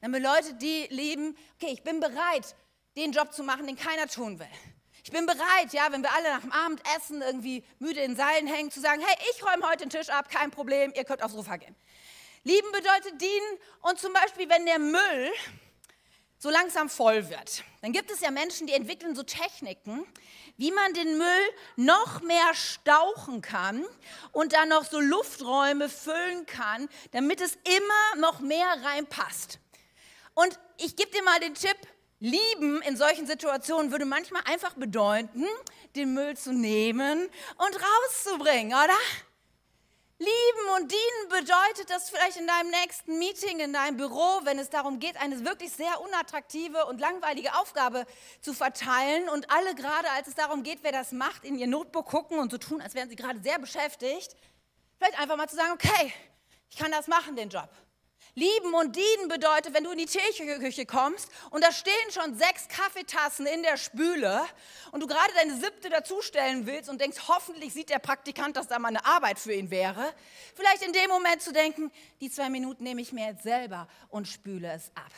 [0.00, 2.54] Dann bedeutet die lieben, okay, ich bin bereit,
[2.96, 4.48] den Job zu machen, den keiner tun will.
[5.02, 8.70] Ich bin bereit, ja, wenn wir alle nach dem Abendessen irgendwie müde in Seilen hängen,
[8.70, 11.56] zu sagen, hey, ich räume heute den Tisch ab, kein Problem, ihr könnt aufs Sofa
[11.56, 11.74] gehen.
[12.44, 15.30] Lieben bedeutet dienen und zum Beispiel, wenn der Müll
[16.38, 20.06] so langsam voll wird, dann gibt es ja Menschen, die entwickeln so Techniken,
[20.56, 23.84] wie man den Müll noch mehr stauchen kann
[24.32, 29.59] und dann noch so Lufträume füllen kann, damit es immer noch mehr reinpasst.
[30.42, 31.76] Und ich gebe dir mal den Tipp,
[32.18, 35.46] Lieben in solchen Situationen würde manchmal einfach bedeuten,
[35.96, 38.96] den Müll zu nehmen und rauszubringen, oder?
[40.18, 44.68] Lieben und dienen bedeutet das vielleicht in deinem nächsten Meeting, in deinem Büro, wenn es
[44.68, 48.06] darum geht, eine wirklich sehr unattraktive und langweilige Aufgabe
[48.42, 52.06] zu verteilen und alle gerade, als es darum geht, wer das macht, in ihr Notebook
[52.06, 54.36] gucken und so tun, als wären sie gerade sehr beschäftigt,
[54.98, 56.12] vielleicht einfach mal zu sagen, okay,
[56.70, 57.68] ich kann das machen, den Job.
[58.40, 62.68] Lieben und dienen bedeutet, wenn du in die Teeküche kommst und da stehen schon sechs
[62.68, 64.40] Kaffeetassen in der Spüle
[64.92, 68.78] und du gerade deine siebte dazustellen willst und denkst, hoffentlich sieht der Praktikant, dass da
[68.78, 70.14] mal eine Arbeit für ihn wäre.
[70.54, 74.26] Vielleicht in dem Moment zu denken, die zwei Minuten nehme ich mir jetzt selber und
[74.26, 75.12] spüle es ab.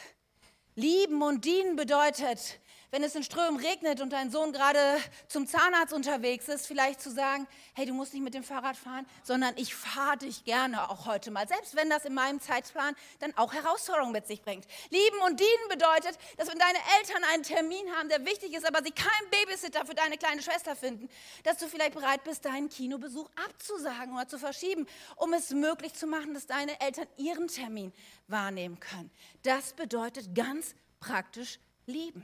[0.75, 2.59] Lieben und dienen bedeutet,
[2.93, 4.79] wenn es in Strömen regnet und dein Sohn gerade
[5.27, 9.07] zum Zahnarzt unterwegs ist, vielleicht zu sagen, hey, du musst nicht mit dem Fahrrad fahren,
[9.23, 13.35] sondern ich fahre dich gerne auch heute mal, selbst wenn das in meinem Zeitplan dann
[13.39, 14.67] auch Herausforderungen mit sich bringt.
[14.91, 18.83] Lieben und dienen bedeutet, dass wenn deine Eltern einen Termin haben, der wichtig ist, aber
[18.85, 21.09] sie keinen Babysitter für deine kleine Schwester finden,
[21.45, 26.07] dass du vielleicht bereit bist, deinen Kinobesuch abzusagen oder zu verschieben, um es möglich zu
[26.07, 27.91] machen, dass deine Eltern ihren Termin
[28.29, 29.11] wahrnehmen können.
[29.45, 32.23] Das bedeutet ganz praktisch lieben.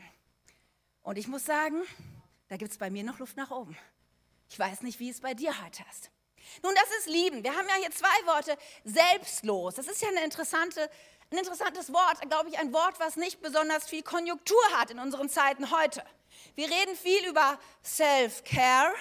[1.08, 1.84] Und ich muss sagen,
[2.48, 3.74] da gibt es bei mir noch Luft nach oben.
[4.50, 6.10] Ich weiß nicht, wie es bei dir heute ist.
[6.62, 7.42] Nun, das ist lieben.
[7.42, 8.58] Wir haben ja hier zwei Worte.
[8.84, 9.76] Selbstlos.
[9.76, 10.82] Das ist ja eine interessante,
[11.30, 15.30] ein interessantes Wort, glaube ich, ein Wort, was nicht besonders viel Konjunktur hat in unseren
[15.30, 16.04] Zeiten heute.
[16.56, 18.92] Wir reden viel über Self-Care.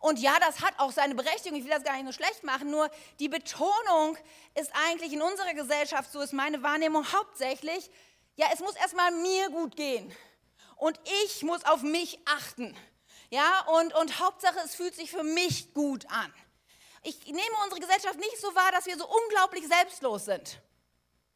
[0.00, 1.56] Und ja, das hat auch seine Berechtigung.
[1.56, 2.68] Ich will das gar nicht nur schlecht machen.
[2.72, 4.18] Nur die Betonung
[4.56, 7.92] ist eigentlich in unserer Gesellschaft, so ist meine Wahrnehmung hauptsächlich,
[8.34, 10.12] ja, es muss erstmal mir gut gehen
[10.78, 12.76] und ich muss auf mich achten.
[13.30, 16.32] Ja, und, und Hauptsache, es fühlt sich für mich gut an.
[17.02, 20.60] Ich nehme unsere Gesellschaft nicht so wahr, dass wir so unglaublich selbstlos sind.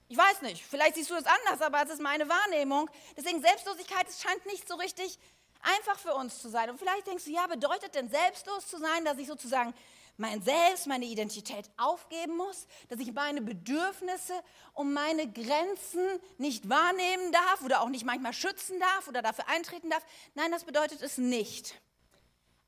[0.09, 2.91] Ich weiß nicht, vielleicht siehst du es anders, aber es ist meine Wahrnehmung.
[3.17, 5.19] Deswegen Selbstlosigkeit, es scheint nicht so richtig
[5.63, 6.71] einfach für uns zu sein.
[6.71, 9.75] Und vielleicht denkst du, ja, bedeutet denn selbstlos zu sein, dass ich sozusagen
[10.17, 14.35] mein Selbst, meine Identität aufgeben muss, dass ich meine Bedürfnisse
[14.75, 19.91] und meine Grenzen nicht wahrnehmen darf oder auch nicht manchmal schützen darf oder dafür eintreten
[19.91, 20.05] darf.
[20.35, 21.81] Nein, das bedeutet es nicht.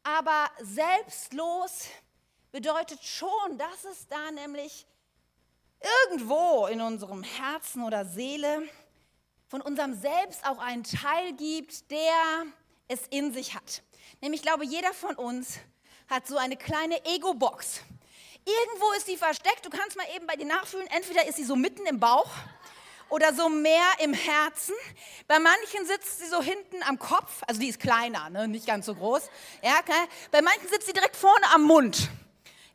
[0.02, 1.88] Aber selbstlos
[2.50, 4.86] bedeutet schon, dass es da nämlich
[6.08, 8.62] irgendwo in unserem Herzen oder Seele
[9.48, 12.44] von unserem Selbst auch einen Teil gibt, der
[12.88, 13.82] es in sich hat.
[14.20, 15.58] Nämlich, ich glaube, jeder von uns
[16.08, 17.80] hat so eine kleine Ego-Box.
[18.44, 19.64] Irgendwo ist sie versteckt.
[19.64, 20.86] Du kannst mal eben bei dir nachfühlen.
[20.88, 22.30] Entweder ist sie so mitten im Bauch
[23.08, 24.74] oder so mehr im Herzen.
[25.26, 27.42] Bei manchen sitzt sie so hinten am Kopf.
[27.46, 28.48] Also die ist kleiner, ne?
[28.48, 29.22] nicht ganz so groß.
[29.62, 30.08] Ja, okay?
[30.30, 32.10] Bei manchen sitzt sie direkt vorne am Mund.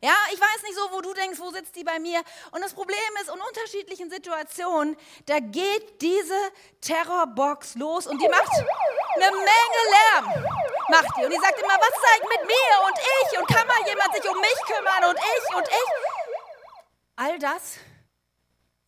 [0.02, 2.22] Ja, ich weiß nicht so, wo du denkst, wo sitzt die bei mir.
[2.52, 6.34] Und das Problem ist, in unterschiedlichen Situationen, da geht diese
[6.80, 8.50] Terrorbox los und die macht
[9.16, 9.46] eine Menge
[9.90, 10.46] Lärm.
[10.90, 11.24] Macht die.
[11.24, 13.38] Und die sagt immer, was ist eigentlich mit mir und ich?
[13.38, 15.90] Und kann mal jemand sich um mich kümmern und ich und ich?
[17.16, 17.78] All das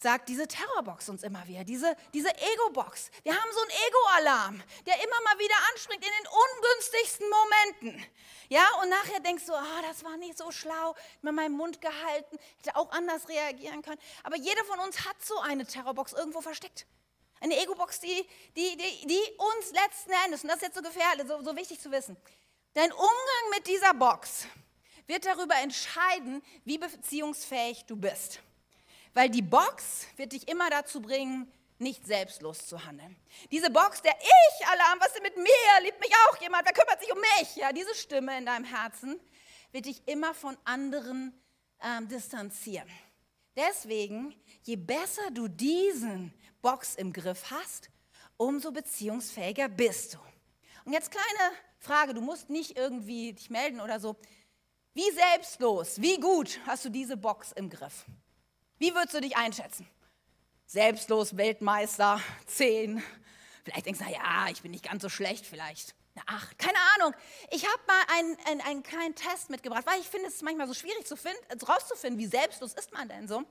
[0.03, 3.11] sagt diese Terrorbox uns immer wieder, diese, diese Ego-Box.
[3.23, 8.07] Wir haben so einen Ego-Alarm, der immer mal wieder anspringt in den ungünstigsten Momenten.
[8.49, 12.37] Ja, und nachher denkst du, ah, das war nicht so schlau, mir meinen Mund gehalten,
[12.59, 14.01] hätte auch anders reagieren können.
[14.25, 16.87] Aber jeder von uns hat so eine Terrorbox irgendwo versteckt.
[17.43, 18.27] Eine Ego-Box, die,
[18.57, 21.81] die, die, die uns letzten Endes, und das ist jetzt so gefährlich, so, so wichtig
[21.81, 22.17] zu wissen,
[22.73, 24.47] dein Umgang mit dieser Box
[25.07, 28.41] wird darüber entscheiden, wie beziehungsfähig du bist.
[29.15, 33.17] weil die Box wird dich immer dazu bringen, nicht selbstlos zu handeln.
[33.51, 35.83] Diese Box, der Ich-Alarm, was ist mit mir?
[35.83, 36.65] Liebt mich auch jemand?
[36.65, 37.57] Wer kümmert sich um mich?
[37.57, 39.21] Ja, diese Stimme in deinem Herzen
[39.73, 41.35] wird dich immer von anderen
[41.81, 42.89] ähm, distanzieren.
[43.57, 47.91] Deswegen, je besser du diesen Box im Griff hast,
[48.37, 50.19] umso beziehungsfähiger bist du.
[50.85, 54.17] Und jetzt kleine Frage, du musst nicht irgendwie dich melden oder so.
[54.95, 58.05] Wie selbstlos, wie gut hast du diese Box im Griff?
[58.79, 59.89] Wie würdest du dich einschätzen?
[60.67, 63.03] Selbstlos, Weltmeister, 10.
[63.65, 66.59] Vielleicht denkst du, ja, ich bin nicht ganz so schlecht, vielleicht eine 8.
[66.59, 67.15] Keine Ahnung.
[67.51, 70.75] Ich habe mal einen, einen, einen, kleinen Test mitgebracht, weil ich finde es manchmal so
[70.75, 73.45] schwierig zu finden, rauszufinden, wie selbstlos ist man denn so.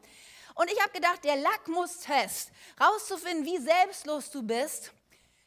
[0.55, 4.93] Und ich habe gedacht, der Lackmustest, rauszufinden, wie selbstlos du bist,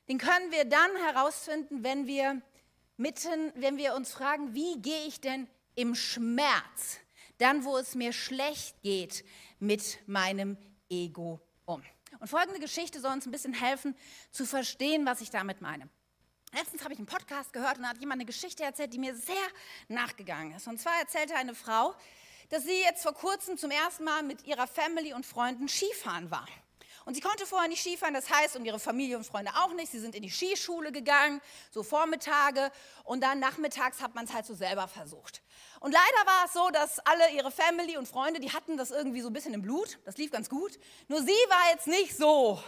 [0.09, 2.43] den können wir dann herausfinden, wenn wir
[2.97, 6.99] mitten, wenn wir uns fragen, wie gehe ich denn im Schmerz,
[7.39, 9.25] dann wo es mir schlecht geht,
[9.59, 10.57] mit meinem
[10.91, 11.83] Ego um.
[12.21, 13.97] Und folgende Geschichte soll uns ein bisschen helfen
[14.31, 15.89] zu verstehen, was ich damit meine.
[16.53, 19.17] Letztens habe ich einen Podcast gehört und da hat jemand eine Geschichte erzählt, die mir
[19.17, 19.35] sehr
[19.89, 20.69] nachgegangen ist.
[20.69, 21.95] Und zwar erzählte eine Frau,
[22.51, 26.47] dass sie jetzt vor kurzem zum ersten Mal mit ihrer Family und Freunden Skifahren war.
[27.05, 29.93] Und sie konnte vorher nicht Skifahren, das heißt, und ihre Familie und Freunde auch nicht.
[29.93, 32.71] Sie sind in die Skischule gegangen, so Vormittage,
[33.05, 35.43] und dann nachmittags hat man es halt so selber versucht.
[35.81, 39.21] Und leider war es so, dass alle ihre Family und Freunde, die hatten das irgendwie
[39.21, 40.79] so ein bisschen im Blut, das lief ganz gut.
[41.09, 42.63] Nur sie war jetzt nicht so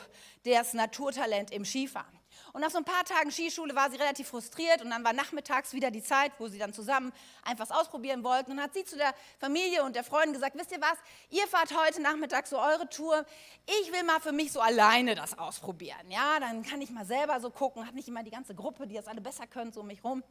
[0.45, 2.16] das Naturtalent im Skifahren.
[2.57, 5.75] Und nach so ein paar Tagen Skischule war sie relativ frustriert und dann war nachmittags
[5.75, 8.53] wieder die Zeit, wo sie dann zusammen einfach ausprobieren wollten.
[8.53, 10.97] Und hat sie zu der Familie und der Freundin gesagt, wisst ihr was,
[11.29, 13.27] ihr fahrt heute Nachmittag so eure Tour.
[13.67, 16.11] Ich will mal für mich so alleine das ausprobieren.
[16.11, 18.95] Ja, dann kann ich mal selber so gucken, habe nicht immer die ganze Gruppe, die
[18.95, 20.23] das alle besser können, so um mich rum.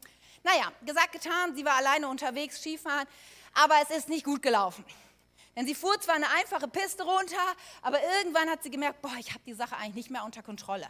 [0.41, 3.07] Naja, gesagt, getan, sie war alleine unterwegs, Skifahren,
[3.53, 4.83] aber es ist nicht gut gelaufen.
[5.55, 7.37] Denn sie fuhr zwar eine einfache Piste runter,
[7.83, 10.87] aber irgendwann hat sie gemerkt, boah, ich habe die Sache eigentlich nicht mehr unter Kontrolle.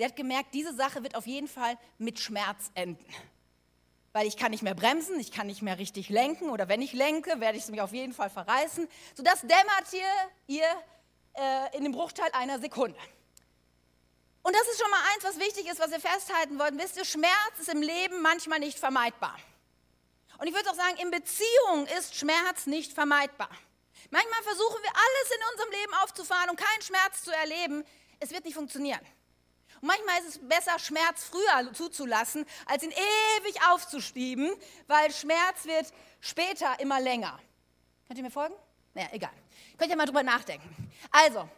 [0.00, 3.04] Sie hat gemerkt, diese Sache wird auf jeden Fall mit Schmerz enden.
[4.14, 6.94] Weil ich kann nicht mehr bremsen, ich kann nicht mehr richtig lenken oder wenn ich
[6.94, 8.88] lenke, werde ich es mich auf jeden Fall verreißen.
[9.14, 10.08] So das dämmert hier
[10.46, 10.64] ihr
[11.34, 12.98] äh, in dem Bruchteil einer Sekunde.
[14.42, 16.78] Und das ist schon mal eins, was wichtig ist, was wir festhalten wollten.
[16.78, 19.36] Wisst ihr, Schmerz ist im Leben manchmal nicht vermeidbar.
[20.38, 23.50] Und ich würde auch sagen, in Beziehungen ist Schmerz nicht vermeidbar.
[24.08, 27.84] Manchmal versuchen wir alles in unserem Leben aufzufahren, um keinen Schmerz zu erleben.
[28.18, 29.00] Es wird nicht funktionieren.
[29.80, 34.54] Und manchmal ist es besser, Schmerz früher zuzulassen, als ihn ewig aufzuschieben,
[34.86, 35.86] weil Schmerz wird
[36.20, 37.38] später immer länger.
[38.06, 38.54] Könnt ihr mir folgen?
[38.94, 39.32] Naja, egal.
[39.78, 40.68] Könnt ihr mal drüber nachdenken.
[41.10, 41.48] Also,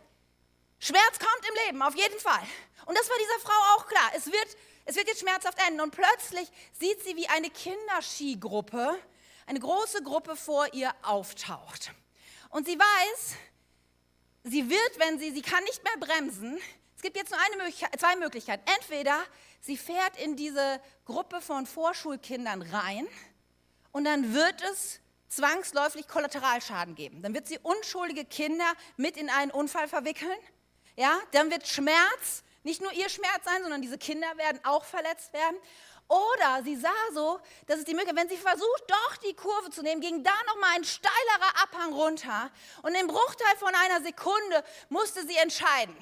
[0.79, 2.43] Schmerz kommt im Leben, auf jeden Fall.
[2.87, 4.11] Und das war dieser Frau auch klar.
[4.17, 5.81] Es wird, es wird jetzt schmerzhaft enden.
[5.81, 8.99] Und plötzlich sieht sie, wie eine Kinderskigruppe,
[9.47, 11.93] eine große Gruppe vor ihr auftaucht.
[12.51, 13.37] Und sie weiß,
[14.45, 16.61] sie wird, wenn sie, sie kann nicht mehr bremsen,
[17.03, 18.63] es gibt jetzt nur eine Möglichkeit, zwei Möglichkeiten.
[18.79, 19.19] Entweder
[19.61, 23.09] sie fährt in diese Gruppe von Vorschulkindern rein
[23.91, 27.21] und dann wird es zwangsläufig Kollateralschaden geben.
[27.21, 30.39] Dann wird sie unschuldige Kinder mit in einen Unfall verwickeln.
[30.95, 35.33] Ja, dann wird Schmerz nicht nur ihr Schmerz sein, sondern diese Kinder werden auch verletzt
[35.33, 35.57] werden.
[36.07, 39.83] Oder sie sah so, dass es die Möglichkeit, wenn sie versucht, doch die Kurve zu
[39.83, 42.53] nehmen, ging da nochmal ein steilerer Abhang runter.
[42.83, 45.97] Und im Bruchteil von einer Sekunde musste sie entscheiden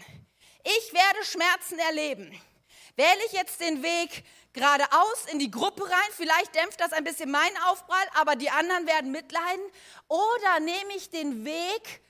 [0.65, 2.41] ich werde Schmerzen erleben.
[2.97, 7.31] Wähle ich jetzt den Weg geradeaus in die Gruppe rein, vielleicht dämpft das ein bisschen
[7.31, 9.65] meinen Aufprall, aber die anderen werden mitleiden.
[10.09, 12.03] Oder nehme ich den Weg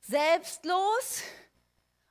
[0.00, 1.22] selbstlos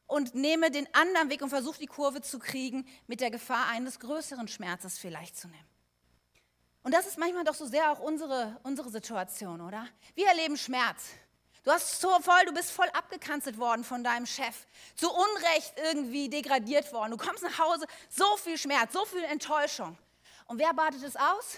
[0.08, 4.00] und nehme den anderen Weg und versuche die Kurve zu kriegen, mit der Gefahr eines
[4.00, 5.67] größeren Schmerzes vielleicht zu nehmen.
[6.84, 9.88] Und das ist manchmal doch so sehr auch unsere, unsere Situation, oder?
[10.15, 11.10] Wir erleben Schmerz.
[11.67, 14.56] Du hast so voll, du bist voll abgekanzelt worden von deinem Chef,
[14.95, 17.12] zu Unrecht irgendwie degradiert worden.
[17.12, 19.97] Du kommst nach Hause, so viel Schmerz, so viel Enttäuschung.
[20.45, 21.58] Und wer badet es aus?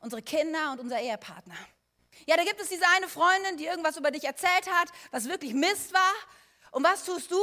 [0.00, 1.56] Unsere Kinder und unser Ehepartner.
[2.26, 5.54] Ja, da gibt es diese eine Freundin, die irgendwas über dich erzählt hat, was wirklich
[5.54, 6.12] Mist war.
[6.70, 7.40] Und was tust du?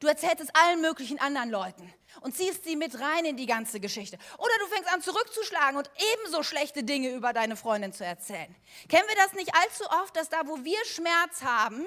[0.00, 3.80] Du erzählst es allen möglichen anderen Leuten und ziehst sie mit rein in die ganze
[3.80, 4.18] Geschichte.
[4.38, 8.54] Oder du fängst an zurückzuschlagen und ebenso schlechte Dinge über deine Freundin zu erzählen.
[8.88, 11.86] Kennen wir das nicht allzu oft, dass da, wo wir Schmerz haben,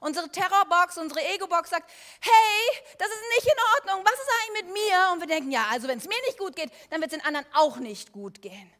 [0.00, 4.72] unsere Terrorbox, unsere Ego-Box sagt, hey, das ist nicht in Ordnung, was ist eigentlich mit
[4.72, 5.10] mir?
[5.12, 7.26] Und wir denken, ja, also wenn es mir nicht gut geht, dann wird es den
[7.26, 8.72] anderen auch nicht gut gehen.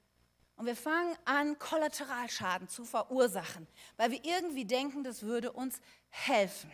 [0.57, 3.67] Und wir fangen an, Kollateralschaden zu verursachen,
[3.99, 6.73] weil wir irgendwie denken, das würde uns helfen.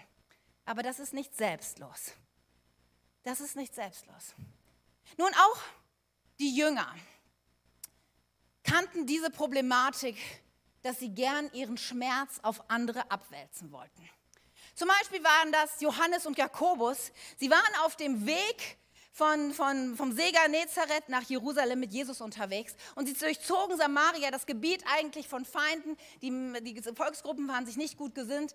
[0.65, 2.13] Aber das ist nicht selbstlos.
[3.25, 4.35] Das ist nicht selbstlos.
[5.17, 5.59] Nun auch
[6.41, 6.93] die Jünger
[8.65, 10.17] kannten diese Problematik,
[10.83, 14.09] dass sie gern ihren Schmerz auf andere abwälzen wollten.
[14.75, 17.13] Zum Beispiel waren das Johannes und Jakobus.
[17.37, 18.79] Sie waren auf dem Weg
[19.13, 24.47] von, von, vom See Genezareth nach Jerusalem mit Jesus unterwegs und sie durchzogen Samaria, das
[24.47, 25.97] Gebiet eigentlich von Feinden.
[26.23, 26.31] Die,
[26.63, 28.55] die Volksgruppen waren sich nicht gut gesinnt.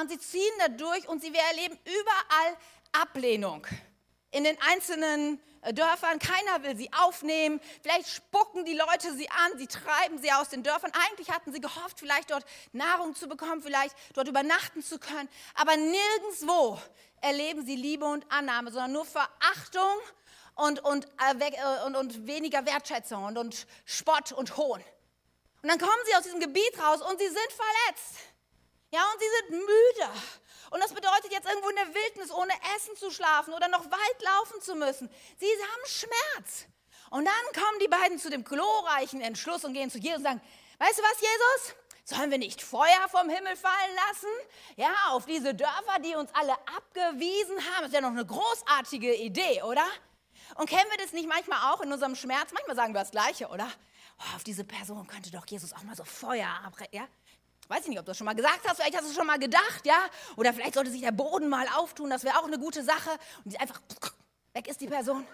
[0.00, 2.56] Und sie ziehen da durch und sie erleben überall
[2.92, 3.66] Ablehnung
[4.32, 6.18] in den einzelnen äh, Dörfern.
[6.18, 7.60] Keiner will sie aufnehmen.
[7.82, 10.90] Vielleicht spucken die Leute sie an, sie treiben sie aus den Dörfern.
[11.08, 15.28] Eigentlich hatten sie gehofft, vielleicht dort Nahrung zu bekommen, vielleicht dort übernachten zu können.
[15.54, 16.78] Aber nirgendwo
[17.20, 19.96] erleben sie Liebe und Annahme, sondern nur Verachtung
[20.56, 24.82] und, und, äh, äh, und, und weniger Wertschätzung und, und Spott und Hohn.
[25.62, 28.31] Und dann kommen sie aus diesem Gebiet raus und sie sind verletzt.
[28.92, 30.10] Ja, und sie sind müde.
[30.70, 34.22] Und das bedeutet jetzt irgendwo in der Wildnis ohne Essen zu schlafen oder noch weit
[34.22, 35.10] laufen zu müssen.
[35.38, 36.66] Sie haben Schmerz.
[37.10, 40.42] Und dann kommen die beiden zu dem glorreichen Entschluss und gehen zu Jesus und sagen,
[40.78, 41.76] weißt du was, Jesus?
[42.04, 44.28] Sollen wir nicht Feuer vom Himmel fallen lassen?
[44.76, 47.80] Ja, auf diese Dörfer, die uns alle abgewiesen haben.
[47.80, 49.86] Das ist ja noch eine großartige Idee, oder?
[50.56, 52.52] Und kennen wir das nicht manchmal auch in unserem Schmerz?
[52.52, 53.70] Manchmal sagen wir das Gleiche, oder?
[54.18, 57.08] Oh, auf diese Person könnte doch Jesus auch mal so Feuer abbrechen, ja?
[57.72, 59.26] Weiß ich nicht, ob du das schon mal gesagt hast, vielleicht hast du es schon
[59.26, 59.96] mal gedacht, ja?
[60.36, 63.08] Oder vielleicht sollte sich der Boden mal auftun, das wäre auch eine gute Sache.
[63.46, 63.80] Und einfach
[64.52, 65.26] weg ist die Person.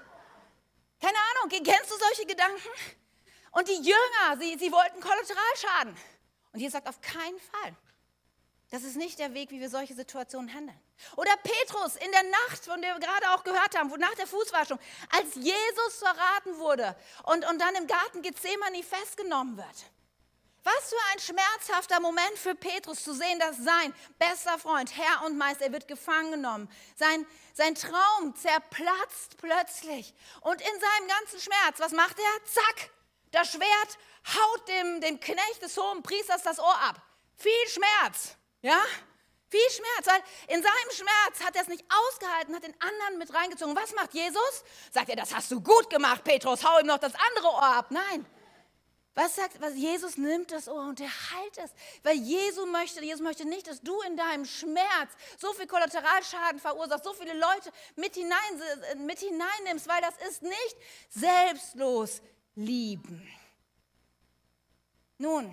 [1.01, 2.69] Keine Ahnung, kennst du solche Gedanken?
[3.51, 5.97] Und die Jünger, sie, sie wollten Kollateralschaden.
[6.53, 7.75] Und Jesus sagt, auf keinen Fall.
[8.71, 10.79] Das ist nicht der Weg, wie wir solche Situationen handeln.
[11.17, 14.79] Oder Petrus in der Nacht, von der wir gerade auch gehört haben, nach der Fußwaschung,
[15.11, 19.91] als Jesus verraten wurde und, und dann im Garten Gethsemane festgenommen wird.
[20.65, 25.39] Was für ein schmerzhafter Moment für Petrus zu sehen, dass sein bester Freund, Herr und
[25.39, 26.71] Meister, er wird gefangen genommen.
[26.97, 30.15] Sein, sein Traum zerplatzt plötzlich.
[30.43, 32.45] Und in seinem ganzen Schmerz, was macht er?
[32.45, 32.91] Zack,
[33.31, 33.99] das Schwert
[34.35, 37.01] haut dem, dem Knecht des hohen Priesters das Ohr ab.
[37.37, 38.79] Viel Schmerz, ja?
[39.51, 43.33] Viel Schmerz, weil in seinem Schmerz hat er es nicht ausgehalten, hat den anderen mit
[43.33, 43.75] reingezogen.
[43.75, 44.65] Was macht Jesus?
[44.91, 47.87] Sagt er, das hast du gut gemacht, Petrus, hau ihm noch das andere Ohr ab.
[47.91, 48.27] Nein.
[49.19, 51.73] Was sagt, was Jesus nimmt das Ohr und er heilt es,
[52.05, 57.03] weil Jesus möchte, Jesus möchte nicht, dass du in deinem Schmerz so viel Kollateralschaden verursachst,
[57.03, 58.39] so viele Leute mit, hinein,
[59.05, 60.77] mit hineinnimmst, weil das ist nicht
[61.09, 62.23] selbstlos
[62.55, 63.29] lieben.
[65.19, 65.53] Nun,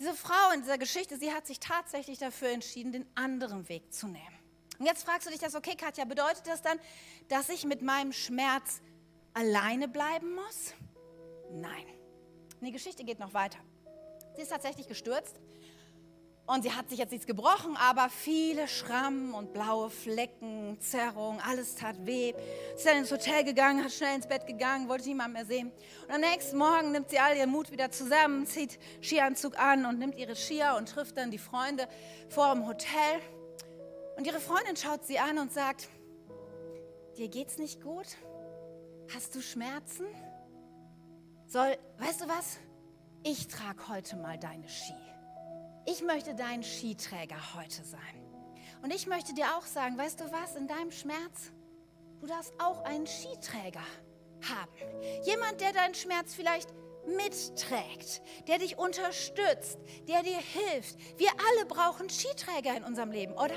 [0.00, 4.08] diese Frau in dieser Geschichte, sie hat sich tatsächlich dafür entschieden, den anderen Weg zu
[4.08, 4.38] nehmen.
[4.80, 6.80] Und jetzt fragst du dich das, okay, Katja, bedeutet das dann,
[7.28, 8.80] dass ich mit meinem Schmerz
[9.34, 10.74] alleine bleiben muss?
[11.52, 12.03] Nein.
[12.64, 13.58] Die Geschichte geht noch weiter.
[14.34, 15.38] Sie ist tatsächlich gestürzt
[16.46, 21.74] und sie hat sich jetzt nichts gebrochen, aber viele Schrammen und blaue Flecken, Zerrungen, alles
[21.74, 22.34] tat weh.
[22.34, 25.72] Sie ist dann ins Hotel gegangen, hat schnell ins Bett gegangen, wollte niemand mehr sehen.
[26.06, 29.98] Und am nächsten Morgen nimmt sie all ihren Mut wieder zusammen, zieht Skianzug an und
[29.98, 31.88] nimmt ihre Skier und trifft dann die Freunde
[32.28, 33.20] vor dem Hotel.
[34.16, 35.88] Und ihre Freundin schaut sie an und sagt,
[37.16, 38.06] dir geht's nicht gut?
[39.14, 40.06] Hast du Schmerzen?
[41.54, 42.58] Soll, weißt du was?
[43.22, 44.92] Ich trage heute mal deine Ski
[45.86, 48.00] ich möchte dein Skiträger heute sein.
[48.82, 51.52] Und ich möchte dir auch sagen, weißt du was, in deinem Schmerz,
[52.20, 53.84] du darfst auch einen Skiträger
[54.48, 54.72] haben.
[55.24, 56.68] Jemand, der deinen Schmerz vielleicht
[57.06, 60.96] mitträgt, der dich unterstützt, der dir hilft.
[61.18, 63.56] Wir alle brauchen Skiträger in unserem Leben, oder?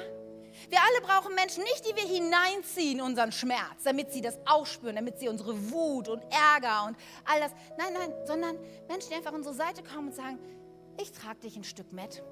[0.69, 4.95] Wir alle brauchen Menschen, nicht die wir hineinziehen, unseren Schmerz, damit sie das auch spüren,
[4.95, 7.51] damit sie unsere Wut und Ärger und all das.
[7.77, 10.39] Nein, nein, sondern Menschen, die einfach an unsere Seite kommen und sagen,
[10.99, 12.23] ich trage dich ein Stück mit.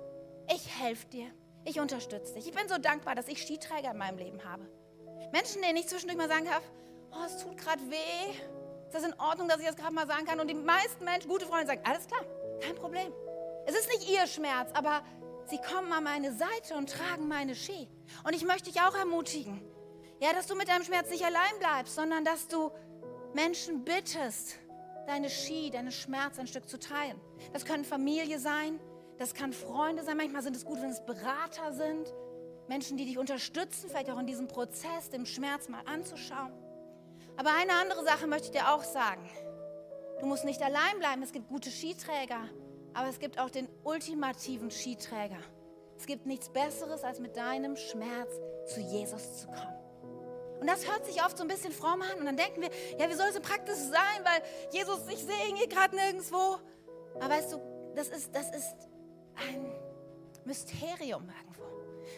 [0.54, 1.28] Ich helfe dir.
[1.66, 2.48] Ich unterstütze dich.
[2.48, 4.70] Ich bin so dankbar, dass ich Skiträger in meinem Leben habe.
[5.32, 6.64] Menschen, denen ich zwischendurch mal sagen darf,
[7.12, 8.32] oh, es tut gerade weh.
[8.86, 10.40] Ist das in Ordnung, dass ich das gerade mal sagen kann?
[10.40, 12.22] Und die meisten Menschen, gute Freunde, sagen, alles klar,
[12.62, 13.12] kein Problem.
[13.66, 15.04] Es ist nicht ihr Schmerz, aber
[15.50, 17.88] sie kommen an meine Seite und tragen meine Ski.
[18.24, 19.62] Und ich möchte dich auch ermutigen,
[20.20, 22.72] ja, dass du mit deinem Schmerz nicht allein bleibst, sondern dass du
[23.34, 24.58] Menschen bittest,
[25.08, 27.20] deine Ski, deine Schmerz ein Stück zu teilen.
[27.54, 28.80] Das können Familie sein,
[29.18, 30.18] das kann Freunde sein.
[30.18, 32.14] Manchmal sind es gut, wenn es Berater sind,
[32.68, 36.52] Menschen, die dich unterstützen, vielleicht auch in diesem Prozess, dem Schmerz mal anzuschauen.
[37.38, 39.30] Aber eine andere Sache möchte ich dir auch sagen.
[40.20, 41.22] Du musst nicht allein bleiben.
[41.22, 42.50] Es gibt gute Skiträger,
[42.96, 45.38] aber es gibt auch den ultimativen Skiträger.
[45.98, 48.32] Es gibt nichts Besseres, als mit deinem Schmerz
[48.74, 49.76] zu Jesus zu kommen.
[50.62, 52.20] Und das hört sich oft so ein bisschen fromm an.
[52.20, 54.42] Und dann denken wir, ja, wie soll es so praktisch sein, weil
[54.72, 56.58] Jesus, ich sehe ihn hier gerade nirgendwo.
[57.16, 57.62] Aber weißt du,
[57.96, 58.76] das ist, das ist
[59.36, 59.72] ein
[60.46, 61.64] Mysterium irgendwo.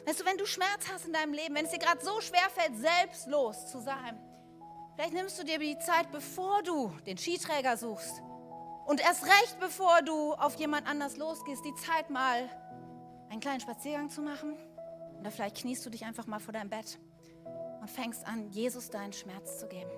[0.06, 2.50] Weißt du, wenn du Schmerz hast in deinem Leben, wenn es dir gerade so schwer
[2.54, 4.20] fällt, selbstlos zu sein,
[4.96, 8.22] vielleicht nimmst du dir die Zeit, bevor du den Skiträger suchst
[8.88, 12.50] und erst recht, bevor du auf jemand anders losgehst, die Zeit mal
[13.30, 14.58] einen kleinen Spaziergang zu machen,
[15.20, 17.00] Oder vielleicht kniest du dich einfach mal vor deinem Bett
[17.82, 19.90] und fängst an, Jesus deinen Schmerz zu geben.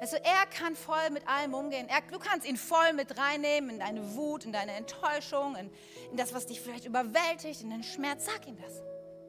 [0.00, 1.88] Also er kann voll mit allem umgehen.
[1.88, 5.70] Er, du kannst ihn voll mit reinnehmen in deine Wut, in deine Enttäuschung, in,
[6.10, 8.26] in das, was dich vielleicht überwältigt, in den Schmerz.
[8.26, 8.82] Sag ihm das.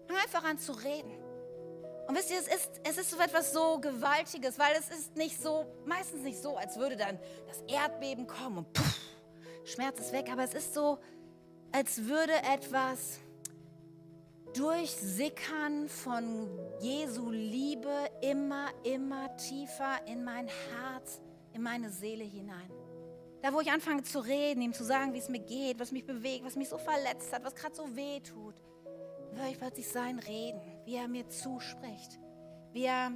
[0.08, 1.12] Fang einfach an zu reden.
[2.08, 5.42] Und wisst ihr, es ist, es ist so etwas so Gewaltiges, weil es ist nicht
[5.42, 9.00] so, meistens nicht so, als würde dann das Erdbeben kommen und puff,
[9.64, 11.00] Schmerz ist weg, aber es ist so,
[11.72, 13.20] als würde etwas
[14.54, 16.48] durchsickern von
[16.80, 21.22] Jesu Liebe immer, immer tiefer in mein Herz,
[21.54, 22.70] in meine Seele hinein.
[23.42, 26.06] Da, wo ich anfange zu reden, ihm zu sagen, wie es mir geht, was mich
[26.06, 28.56] bewegt, was mich so verletzt hat, was gerade so weh tut,
[29.34, 32.20] höre ich plötzlich sein Reden, wie er mir zuspricht,
[32.72, 33.12] wie er,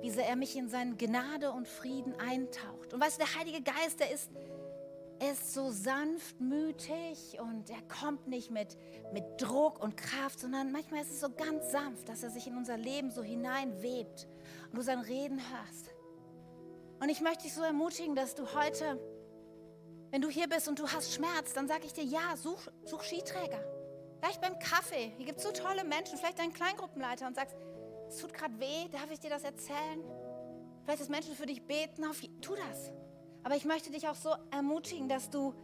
[0.00, 2.94] wie er mich in seine Gnade und Frieden eintaucht.
[2.94, 4.30] Und weißt du, der Heilige Geist, der ist,
[5.18, 8.76] er ist so sanftmütig und er kommt nicht mit,
[9.12, 12.56] mit Druck und Kraft, sondern manchmal ist es so ganz sanft, dass er sich in
[12.56, 14.28] unser Leben so hineinwebt
[14.70, 15.90] und du sein Reden hörst.
[17.00, 18.98] Und ich möchte dich so ermutigen, dass du heute,
[20.10, 23.02] wenn du hier bist und du hast Schmerz, dann sage ich dir, ja, such, such
[23.02, 23.75] Skiträger.
[24.20, 25.12] Vielleicht beim Kaffee.
[25.16, 27.56] Hier gibt es so tolle Menschen, vielleicht deinen Kleingruppenleiter und sagst,
[28.08, 30.02] es tut gerade weh, darf ich dir das erzählen?
[30.84, 32.92] Vielleicht, dass Menschen für dich beten, auf, tu das.
[33.42, 35.54] Aber ich möchte dich auch so ermutigen, dass du,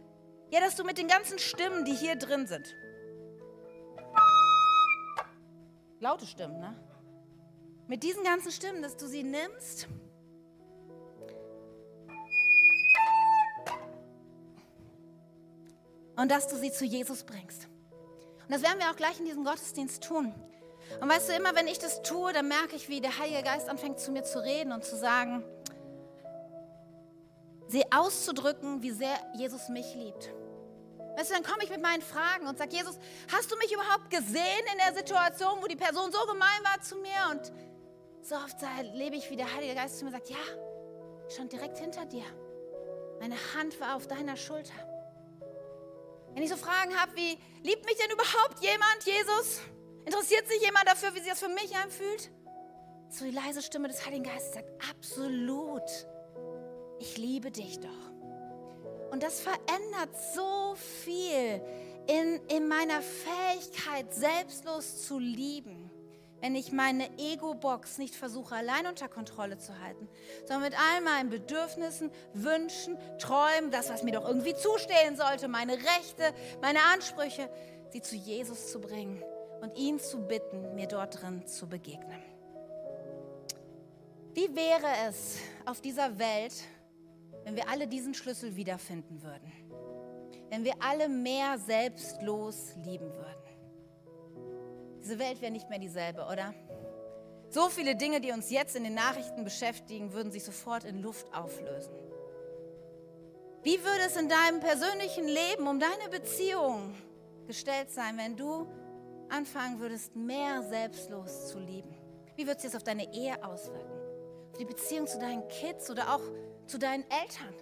[0.51, 2.75] ja, dass du mit den ganzen Stimmen, die hier drin sind,
[5.99, 6.75] laute Stimmen, ne?
[7.87, 9.87] Mit diesen ganzen Stimmen, dass du sie nimmst
[16.15, 17.67] und dass du sie zu Jesus bringst.
[18.53, 20.31] Das werden wir auch gleich in diesem Gottesdienst tun.
[21.01, 23.67] Und weißt du, immer wenn ich das tue, dann merke ich, wie der Heilige Geist
[23.67, 25.43] anfängt zu mir zu reden und zu sagen,
[27.67, 30.31] sie auszudrücken, wie sehr Jesus mich liebt.
[31.17, 32.99] Weißt du, dann komme ich mit meinen Fragen und sage, Jesus,
[33.35, 36.97] hast du mich überhaupt gesehen in der Situation, wo die Person so gemein war zu
[36.97, 37.31] mir?
[37.31, 37.51] Und
[38.21, 38.57] so oft
[38.93, 40.37] lebe ich, wie der Heilige Geist zu mir sagt, ja,
[41.27, 42.25] stand direkt hinter dir.
[43.19, 44.92] Meine Hand war auf deiner Schulter.
[46.33, 49.61] Wenn ich so Fragen habe wie, liebt mich denn überhaupt jemand, Jesus?
[50.05, 52.29] Interessiert sich jemand dafür, wie sich das für mich anfühlt?
[53.09, 55.83] So die leise Stimme des Heiligen Geistes sagt, absolut
[57.03, 59.11] ich liebe dich doch.
[59.11, 61.61] Und das verändert so viel
[62.07, 65.82] in, in meiner Fähigkeit, selbstlos zu lieben,
[66.43, 71.29] wenn ich meine Ego-Box nicht versuche, allein unter Kontrolle zu halten, sondern mit all meinen
[71.29, 77.49] Bedürfnissen, Wünschen, Träumen, das, was mir doch irgendwie zustehen sollte, meine Rechte, meine Ansprüche,
[77.91, 79.23] sie zu Jesus zu bringen
[79.61, 82.21] und ihn zu bitten, mir dort drin zu begegnen.
[84.33, 86.53] Wie wäre es auf dieser Welt,
[87.45, 89.49] wenn wir alle diesen Schlüssel wiederfinden würden.
[90.49, 93.42] Wenn wir alle mehr selbstlos lieben würden.
[95.03, 96.53] Diese Welt wäre nicht mehr dieselbe, oder?
[97.49, 101.27] So viele Dinge, die uns jetzt in den Nachrichten beschäftigen, würden sich sofort in Luft
[101.35, 101.93] auflösen.
[103.63, 106.95] Wie würde es in deinem persönlichen Leben um deine Beziehung
[107.47, 108.65] gestellt sein, wenn du
[109.29, 111.93] anfangen würdest, mehr selbstlos zu lieben?
[112.35, 113.91] Wie würde es sich auf deine Ehe auswirken?
[114.51, 116.21] Auf die Beziehung zu deinen Kids oder auch
[116.65, 117.53] zu deinen Eltern,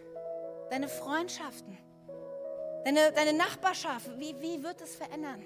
[0.69, 1.77] deine Freundschaften,
[2.85, 4.09] deine, deine Nachbarschaft.
[4.19, 5.43] Wie, wie wird es verändern?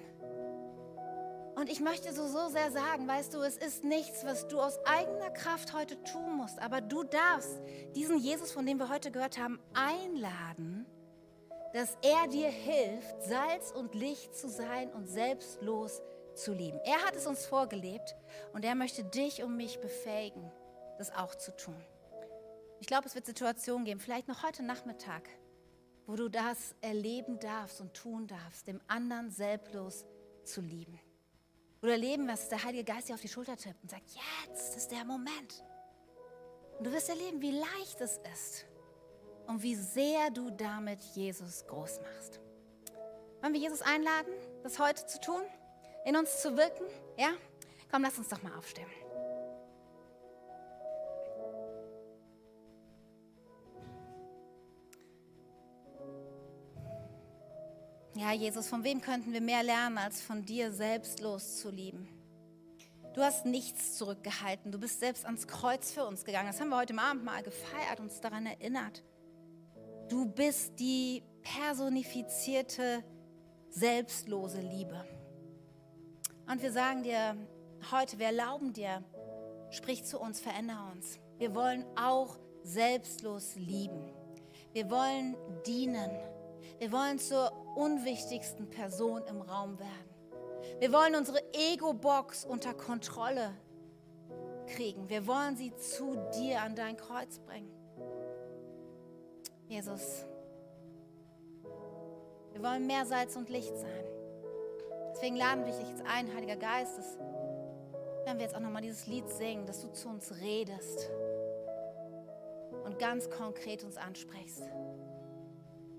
[1.55, 4.77] Und ich möchte so, so sehr sagen, weißt du, es ist nichts, was du aus
[4.85, 7.61] eigener Kraft heute tun musst, aber du darfst
[7.95, 10.85] diesen Jesus, von dem wir heute gehört haben, einladen,
[11.73, 16.01] dass er dir hilft, Salz und Licht zu sein und selbstlos
[16.33, 16.79] zu lieben.
[16.83, 18.15] Er hat es uns vorgelebt
[18.53, 20.51] und er möchte dich und mich befähigen,
[20.97, 21.81] das auch zu tun.
[22.81, 25.29] Ich glaube, es wird Situationen geben, vielleicht noch heute Nachmittag,
[26.05, 30.05] wo du das erleben darfst und tun darfst, dem anderen selbstlos
[30.43, 30.99] zu lieben.
[31.85, 34.89] Oder erleben, was der Heilige Geist dir auf die Schulter tippt und sagt, jetzt ist
[34.89, 35.63] der Moment.
[36.79, 38.65] Und du wirst erleben, wie leicht es ist
[39.45, 42.39] und wie sehr du damit Jesus groß machst.
[43.39, 44.33] Wollen wir Jesus einladen,
[44.63, 45.43] das heute zu tun,
[46.05, 46.85] in uns zu wirken?
[47.19, 47.33] Ja?
[47.91, 48.89] Komm, lass uns doch mal aufstehen.
[58.17, 62.07] Ja, Jesus, von wem könnten wir mehr lernen, als von dir selbstlos zu lieben?
[63.13, 64.71] Du hast nichts zurückgehalten.
[64.71, 66.47] Du bist selbst ans Kreuz für uns gegangen.
[66.47, 69.03] Das haben wir heute Abend mal gefeiert, uns daran erinnert.
[70.07, 73.03] Du bist die personifizierte,
[73.69, 75.05] selbstlose Liebe.
[76.49, 77.35] Und wir sagen dir
[77.91, 79.03] heute, wir erlauben dir,
[79.71, 81.19] sprich zu uns, verändere uns.
[81.37, 84.13] Wir wollen auch selbstlos lieben.
[84.71, 85.35] Wir wollen
[85.65, 86.11] dienen.
[86.79, 90.15] Wir wollen zur unwichtigsten Person im Raum werden.
[90.79, 93.53] Wir wollen unsere Ego-Box unter Kontrolle
[94.67, 95.09] kriegen.
[95.09, 97.71] Wir wollen sie zu dir an dein Kreuz bringen.
[99.67, 100.25] Jesus,
[102.51, 104.05] wir wollen mehr Salz und Licht sein.
[105.13, 107.17] Deswegen laden wir dich jetzt ein, Heiliger Geist, dass,
[108.25, 111.09] wenn wir jetzt auch nochmal dieses Lied singen, dass du zu uns redest
[112.83, 114.63] und ganz konkret uns ansprichst.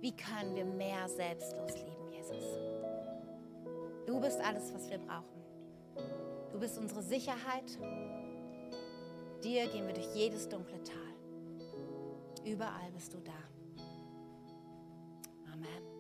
[0.06, 2.44] Wie können wir mehr selbstlos lieben, Jesus?
[4.06, 5.42] Du bist alles, was wir brauchen.
[6.52, 7.76] Du bist unsere Sicherheit.
[9.42, 12.44] Dir gehen wir durch jedes dunkle Tal.
[12.44, 13.32] Überall bist du da.
[15.52, 15.95] Amen.